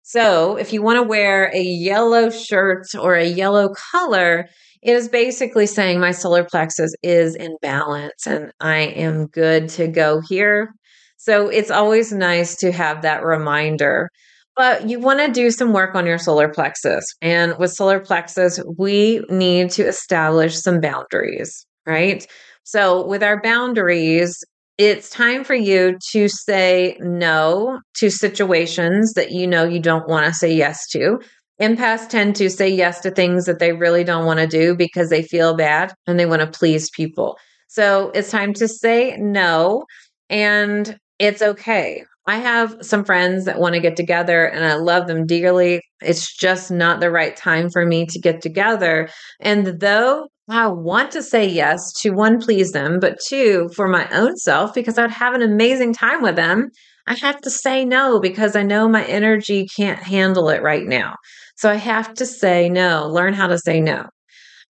So, 0.02 0.56
if 0.56 0.72
you 0.72 0.82
want 0.82 0.96
to 0.96 1.04
wear 1.04 1.52
a 1.54 1.62
yellow 1.62 2.30
shirt 2.30 2.86
or 3.00 3.14
a 3.14 3.28
yellow 3.28 3.74
color, 3.92 4.48
it 4.82 4.90
is 4.90 5.08
basically 5.08 5.66
saying 5.66 6.00
my 6.00 6.10
solar 6.10 6.42
plexus 6.42 6.92
is 7.04 7.36
in 7.36 7.56
balance 7.62 8.26
and 8.26 8.50
I 8.58 8.78
am 8.78 9.28
good 9.28 9.68
to 9.70 9.86
go 9.86 10.20
here. 10.28 10.72
So, 11.16 11.46
it's 11.46 11.70
always 11.70 12.12
nice 12.12 12.56
to 12.56 12.72
have 12.72 13.02
that 13.02 13.24
reminder. 13.24 14.10
But 14.56 14.88
you 14.88 14.98
want 14.98 15.20
to 15.20 15.30
do 15.30 15.50
some 15.50 15.72
work 15.72 15.94
on 15.94 16.06
your 16.06 16.18
solar 16.18 16.48
plexus. 16.48 17.04
And 17.20 17.56
with 17.58 17.72
solar 17.72 18.00
plexus, 18.00 18.58
we 18.78 19.22
need 19.28 19.70
to 19.72 19.86
establish 19.86 20.56
some 20.56 20.80
boundaries, 20.80 21.66
right? 21.86 22.26
So, 22.64 23.06
with 23.06 23.22
our 23.22 23.40
boundaries, 23.42 24.34
it's 24.78 25.08
time 25.10 25.44
for 25.44 25.54
you 25.54 25.98
to 26.12 26.28
say 26.28 26.96
no 27.00 27.80
to 27.94 28.10
situations 28.10 29.12
that 29.14 29.30
you 29.30 29.46
know 29.46 29.64
you 29.64 29.80
don't 29.80 30.08
want 30.08 30.26
to 30.26 30.34
say 30.34 30.52
yes 30.52 30.86
to. 30.88 31.18
Empaths 31.60 32.08
tend 32.08 32.36
to 32.36 32.50
say 32.50 32.68
yes 32.68 33.00
to 33.00 33.10
things 33.10 33.46
that 33.46 33.58
they 33.58 33.72
really 33.72 34.04
don't 34.04 34.26
want 34.26 34.40
to 34.40 34.46
do 34.46 34.74
because 34.74 35.08
they 35.08 35.22
feel 35.22 35.56
bad 35.56 35.94
and 36.06 36.18
they 36.18 36.26
want 36.26 36.42
to 36.42 36.58
please 36.58 36.90
people. 36.90 37.38
So 37.68 38.10
it's 38.14 38.30
time 38.30 38.52
to 38.54 38.68
say 38.68 39.16
no, 39.18 39.84
and 40.28 40.98
it's 41.18 41.40
okay. 41.40 42.04
I 42.26 42.38
have 42.38 42.76
some 42.80 43.04
friends 43.04 43.44
that 43.44 43.60
want 43.60 43.74
to 43.74 43.80
get 43.80 43.96
together 43.96 44.46
and 44.46 44.64
I 44.64 44.74
love 44.74 45.06
them 45.06 45.26
dearly. 45.26 45.80
It's 46.00 46.34
just 46.36 46.70
not 46.70 47.00
the 47.00 47.10
right 47.10 47.36
time 47.36 47.70
for 47.70 47.86
me 47.86 48.06
to 48.06 48.18
get 48.18 48.42
together. 48.42 49.08
And 49.40 49.80
though 49.80 50.26
I 50.48 50.66
want 50.68 51.12
to 51.12 51.22
say 51.22 51.46
yes 51.46 51.92
to 52.00 52.10
one, 52.10 52.40
please 52.40 52.72
them, 52.72 52.98
but 53.00 53.18
two, 53.24 53.68
for 53.74 53.88
my 53.88 54.08
own 54.10 54.36
self, 54.36 54.74
because 54.74 54.98
I'd 54.98 55.10
have 55.10 55.34
an 55.34 55.42
amazing 55.42 55.92
time 55.92 56.22
with 56.22 56.36
them. 56.36 56.70
I 57.06 57.14
have 57.14 57.40
to 57.42 57.50
say 57.50 57.84
no 57.84 58.20
because 58.20 58.56
I 58.56 58.64
know 58.64 58.88
my 58.88 59.04
energy 59.04 59.68
can't 59.76 60.02
handle 60.02 60.48
it 60.48 60.62
right 60.62 60.84
now. 60.84 61.14
So 61.56 61.70
I 61.70 61.74
have 61.74 62.12
to 62.14 62.26
say 62.26 62.68
no, 62.68 63.08
learn 63.08 63.34
how 63.34 63.46
to 63.46 63.58
say 63.58 63.80
no. 63.80 64.06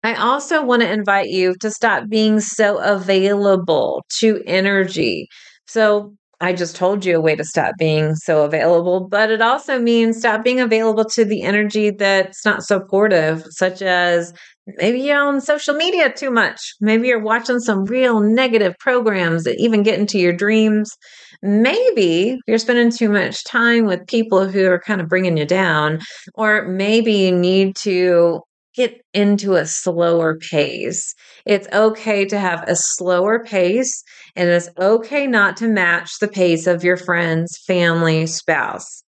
I 0.03 0.15
also 0.15 0.63
want 0.63 0.83
to 0.83 0.93
invite 0.93 1.31
you 1.31 1.55
to 1.61 1.71
stop 1.71 2.05
being 2.09 2.41
so 2.41 2.79
available 2.79 4.05
to 4.21 4.43
energy. 4.47 5.29
So 5.67 6.15
I 6.41 6.53
just 6.53 6.77
told 6.77 7.05
you 7.05 7.17
a 7.17 7.21
way 7.21 7.35
to 7.35 7.45
stop 7.45 7.75
being 7.79 8.15
so 8.15 8.45
available, 8.45 9.09
but 9.09 9.31
it 9.31 9.41
also 9.41 9.79
means 9.79 10.19
stop 10.19 10.45
being 10.45 10.61
available 10.61 11.05
to 11.07 11.25
the 11.25 11.43
energy 11.43 11.91
that's 11.91 12.45
not 12.45 12.63
supportive, 12.63 13.47
such 13.49 13.81
as 13.81 14.35
maybe 14.77 15.01
you're 15.01 15.17
on 15.17 15.41
social 15.41 15.75
media 15.75 16.13
too 16.13 16.31
much. 16.31 16.75
Maybe 16.79 17.09
you're 17.09 17.23
watching 17.23 17.59
some 17.59 17.87
real 17.87 18.21
negative 18.21 18.75
programs 18.79 19.45
that 19.45 19.59
even 19.59 19.83
get 19.83 19.99
into 19.99 20.19
your 20.19 20.35
dreams. 20.35 20.95
Maybe 21.43 22.39
you're 22.47 22.59
spending 22.59 22.91
too 22.91 23.09
much 23.09 23.43
time 23.45 23.87
with 23.87 24.07
people 24.07 24.47
who 24.47 24.67
are 24.67 24.81
kind 24.81 25.01
of 25.01 25.09
bringing 25.09 25.39
you 25.39 25.47
down, 25.47 26.01
or 26.35 26.69
maybe 26.69 27.13
you 27.13 27.33
need 27.33 27.77
to 27.77 28.43
get 28.77 29.01
into 29.15 29.55
a 29.55 29.67
slower 29.67 30.39
pace. 30.39 31.15
It's 31.47 31.67
okay 31.73 32.25
to 32.27 32.39
have 32.39 32.63
a 32.69 32.77
slower 32.77 33.43
pace, 33.45 34.05
and 34.37 34.49
it's 34.49 34.69
okay 34.79 35.27
not 35.27 35.57
to 35.59 35.69
match 35.69 36.19
the 36.21 36.29
pace 36.29 36.67
of 36.67 36.85
your 36.85 36.97
friends, 36.99 37.59
family, 37.67 38.27
spouse. 38.27 39.03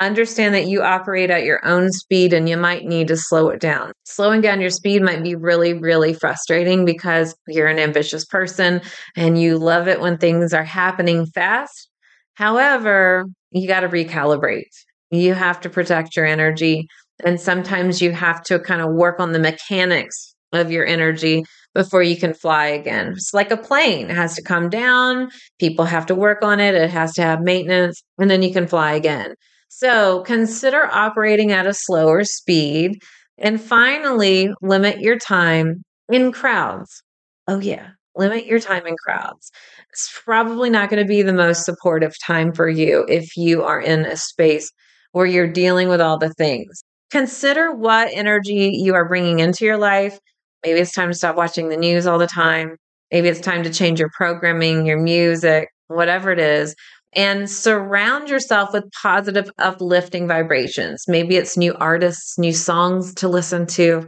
Understand 0.00 0.54
that 0.54 0.68
you 0.68 0.82
operate 0.82 1.30
at 1.30 1.42
your 1.42 1.64
own 1.66 1.90
speed 1.90 2.32
and 2.32 2.48
you 2.48 2.56
might 2.56 2.84
need 2.84 3.08
to 3.08 3.16
slow 3.16 3.48
it 3.48 3.60
down. 3.60 3.90
Slowing 4.04 4.40
down 4.40 4.60
your 4.60 4.70
speed 4.70 5.02
might 5.02 5.24
be 5.24 5.34
really, 5.34 5.74
really 5.74 6.12
frustrating 6.12 6.84
because 6.84 7.34
you're 7.48 7.66
an 7.66 7.80
ambitious 7.80 8.24
person 8.24 8.80
and 9.16 9.40
you 9.40 9.58
love 9.58 9.88
it 9.88 10.00
when 10.00 10.16
things 10.16 10.54
are 10.54 10.62
happening 10.62 11.26
fast. 11.26 11.88
However, 12.34 13.26
you 13.50 13.66
got 13.66 13.80
to 13.80 13.88
recalibrate 13.88 14.70
You 15.10 15.34
have 15.34 15.60
to 15.62 15.70
protect 15.70 16.14
your 16.14 16.26
energy. 16.26 16.86
And 17.24 17.40
sometimes 17.40 18.00
you 18.00 18.12
have 18.12 18.42
to 18.44 18.58
kind 18.58 18.80
of 18.80 18.92
work 18.92 19.20
on 19.20 19.32
the 19.32 19.38
mechanics 19.38 20.34
of 20.52 20.70
your 20.70 20.86
energy 20.86 21.44
before 21.74 22.02
you 22.02 22.16
can 22.16 22.34
fly 22.34 22.66
again. 22.66 23.12
It's 23.12 23.34
like 23.34 23.50
a 23.50 23.56
plane, 23.56 24.10
it 24.10 24.16
has 24.16 24.34
to 24.36 24.42
come 24.42 24.68
down, 24.68 25.30
people 25.58 25.84
have 25.84 26.06
to 26.06 26.14
work 26.14 26.42
on 26.42 26.60
it, 26.60 26.74
it 26.74 26.90
has 26.90 27.12
to 27.14 27.22
have 27.22 27.40
maintenance, 27.40 28.02
and 28.18 28.30
then 28.30 28.42
you 28.42 28.52
can 28.52 28.66
fly 28.66 28.92
again. 28.92 29.34
So 29.68 30.22
consider 30.22 30.86
operating 30.86 31.52
at 31.52 31.66
a 31.66 31.74
slower 31.74 32.24
speed. 32.24 33.00
And 33.36 33.60
finally, 33.60 34.50
limit 34.62 35.00
your 35.00 35.18
time 35.18 35.82
in 36.10 36.32
crowds. 36.32 37.02
Oh, 37.46 37.60
yeah, 37.60 37.90
limit 38.16 38.46
your 38.46 38.58
time 38.58 38.86
in 38.86 38.96
crowds. 38.96 39.52
It's 39.90 40.10
probably 40.24 40.70
not 40.70 40.90
going 40.90 41.02
to 41.02 41.08
be 41.08 41.22
the 41.22 41.32
most 41.32 41.64
supportive 41.64 42.14
time 42.26 42.52
for 42.52 42.68
you 42.68 43.04
if 43.08 43.36
you 43.36 43.62
are 43.62 43.80
in 43.80 44.04
a 44.06 44.16
space 44.16 44.72
where 45.12 45.26
you're 45.26 45.52
dealing 45.52 45.88
with 45.88 46.00
all 46.00 46.18
the 46.18 46.34
things. 46.34 46.82
Consider 47.10 47.72
what 47.74 48.08
energy 48.12 48.72
you 48.74 48.94
are 48.94 49.08
bringing 49.08 49.38
into 49.38 49.64
your 49.64 49.78
life. 49.78 50.18
Maybe 50.64 50.80
it's 50.80 50.92
time 50.92 51.10
to 51.10 51.14
stop 51.14 51.36
watching 51.36 51.68
the 51.68 51.76
news 51.76 52.06
all 52.06 52.18
the 52.18 52.26
time. 52.26 52.76
Maybe 53.10 53.28
it's 53.28 53.40
time 53.40 53.62
to 53.62 53.72
change 53.72 53.98
your 53.98 54.10
programming, 54.14 54.84
your 54.84 55.00
music, 55.00 55.68
whatever 55.86 56.30
it 56.30 56.38
is, 56.38 56.74
and 57.14 57.48
surround 57.48 58.28
yourself 58.28 58.72
with 58.72 58.84
positive, 59.02 59.50
uplifting 59.58 60.28
vibrations. 60.28 61.04
Maybe 61.08 61.36
it's 61.36 61.56
new 61.56 61.74
artists, 61.76 62.38
new 62.38 62.52
songs 62.52 63.14
to 63.14 63.28
listen 63.28 63.66
to, 63.68 64.06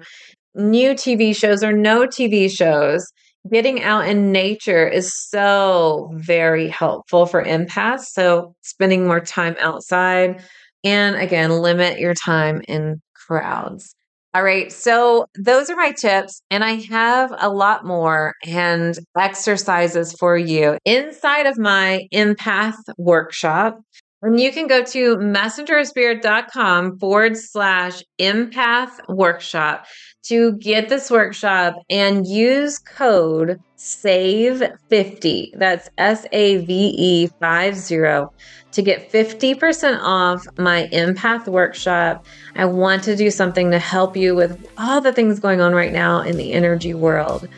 new 0.55 0.91
TV 0.91 1.35
shows 1.35 1.65
or 1.65 1.73
no 1.73 2.07
TV 2.07 2.51
shows. 2.51 3.07
Getting 3.51 3.83
out 3.83 4.07
in 4.07 4.33
nature 4.33 4.87
is 4.87 5.19
so 5.31 6.11
very 6.13 6.69
helpful 6.69 7.25
for 7.25 7.43
empaths. 7.43 8.09
So, 8.13 8.55
spending 8.61 9.07
more 9.07 9.21
time 9.21 9.57
outside, 9.61 10.43
and 10.85 11.17
again, 11.17 11.51
limit 11.51 11.99
your 11.99 12.15
time 12.15 12.63
in 12.69 13.01
crowds. 13.15 13.95
All 14.33 14.45
right. 14.45 14.71
So 14.71 15.27
those 15.37 15.71
are 15.71 15.77
my 15.77 15.91
tips. 15.91 16.41
And 16.51 16.63
I 16.63 16.75
have 16.91 17.35
a 17.37 17.49
lot 17.49 17.85
more 17.85 18.35
and 18.47 18.97
exercises 19.19 20.13
for 20.13 20.39
you 20.39 20.79
inside 20.85 21.47
of 21.47 21.59
my 21.59 22.07
empath 22.15 22.77
workshop. 22.97 23.81
And 24.23 24.39
you 24.39 24.53
can 24.53 24.69
go 24.69 24.85
to 24.85 25.17
messengerspirit.com 25.17 26.99
forward 26.99 27.37
slash 27.39 28.05
empath 28.21 28.91
workshop 29.09 29.87
to 30.25 30.53
get 30.59 30.89
this 30.91 31.11
workshop 31.11 31.75
and 31.89 32.27
use 32.27 32.79
code 32.79 33.59
SAVE50. 33.79 35.59
That's 35.59 35.89
S 35.97 36.27
A 36.33 36.59
V 36.59 36.95
E 36.97 37.27
50 37.27 38.27
to 38.73 38.83
get 38.83 39.11
50% 39.11 40.01
off 40.01 40.47
my 40.59 40.89
empath 40.93 41.47
workshop. 41.49 42.25
I 42.55 42.65
want 42.65 43.03
to 43.05 43.17
do 43.17 43.31
something 43.31 43.71
to 43.71 43.79
help 43.79 44.17
you 44.17 44.35
with 44.35 44.69
all 44.79 45.01
the 45.01 45.13
things 45.13 45.41
going 45.41 45.61
on 45.61 45.75
right 45.75 45.93
now 45.93 46.21
in 46.21 46.37
the 46.37 46.53
energy 46.53 46.95
world. 46.95 47.49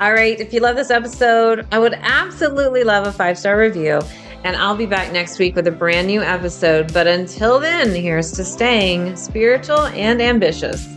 All 0.00 0.12
right, 0.12 0.38
if 0.40 0.52
you 0.52 0.60
love 0.60 0.76
this 0.76 0.90
episode, 0.90 1.66
I 1.72 1.78
would 1.78 1.94
absolutely 1.94 2.84
love 2.84 3.06
a 3.06 3.12
five 3.12 3.38
star 3.38 3.58
review. 3.58 4.00
And 4.44 4.56
I'll 4.56 4.76
be 4.76 4.86
back 4.86 5.12
next 5.12 5.38
week 5.38 5.54
with 5.54 5.68
a 5.68 5.70
brand 5.70 6.08
new 6.08 6.20
episode. 6.20 6.92
But 6.92 7.06
until 7.06 7.60
then, 7.60 7.94
here's 7.94 8.32
to 8.32 8.44
staying 8.44 9.14
spiritual 9.14 9.82
and 9.86 10.20
ambitious. 10.20 10.88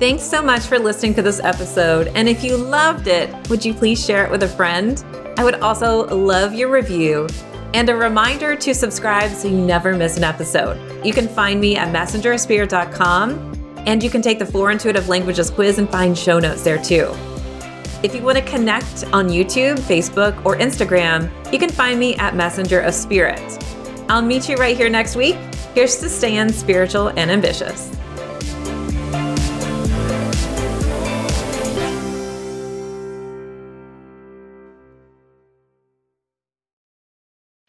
Thanks 0.00 0.24
so 0.24 0.42
much 0.42 0.62
for 0.62 0.76
listening 0.76 1.14
to 1.14 1.22
this 1.22 1.38
episode. 1.38 2.08
And 2.16 2.28
if 2.28 2.42
you 2.42 2.56
loved 2.56 3.06
it, 3.06 3.32
would 3.48 3.64
you 3.64 3.72
please 3.72 4.04
share 4.04 4.24
it 4.24 4.30
with 4.32 4.42
a 4.42 4.48
friend? 4.48 5.04
I 5.36 5.44
would 5.44 5.60
also 5.60 6.08
love 6.08 6.54
your 6.54 6.70
review 6.70 7.28
and 7.74 7.90
a 7.90 7.94
reminder 7.96 8.54
to 8.54 8.72
subscribe 8.72 9.32
so 9.32 9.48
you 9.48 9.58
never 9.58 9.94
miss 9.94 10.16
an 10.16 10.24
episode. 10.24 11.04
You 11.04 11.12
can 11.12 11.28
find 11.28 11.60
me 11.60 11.76
at 11.76 11.92
messengerspirit.com 11.92 13.82
and 13.86 14.02
you 14.02 14.08
can 14.08 14.22
take 14.22 14.38
the 14.38 14.46
Four 14.46 14.70
Intuitive 14.70 15.08
Languages 15.08 15.50
quiz 15.50 15.78
and 15.78 15.90
find 15.90 16.16
show 16.16 16.38
notes 16.38 16.62
there 16.62 16.82
too. 16.82 17.12
If 18.02 18.14
you 18.14 18.22
want 18.22 18.38
to 18.38 18.44
connect 18.44 19.04
on 19.12 19.28
YouTube, 19.28 19.78
Facebook, 19.80 20.44
or 20.46 20.56
Instagram, 20.56 21.30
you 21.52 21.58
can 21.58 21.70
find 21.70 21.98
me 21.98 22.14
at 22.16 22.36
Messenger 22.36 22.80
of 22.80 22.94
Spirit. 22.94 23.42
I'll 24.08 24.22
meet 24.22 24.48
you 24.48 24.56
right 24.56 24.76
here 24.76 24.88
next 24.88 25.16
week. 25.16 25.36
Here's 25.74 25.96
to 25.96 26.08
staying 26.08 26.52
spiritual 26.52 27.08
and 27.08 27.30
ambitious. 27.30 27.90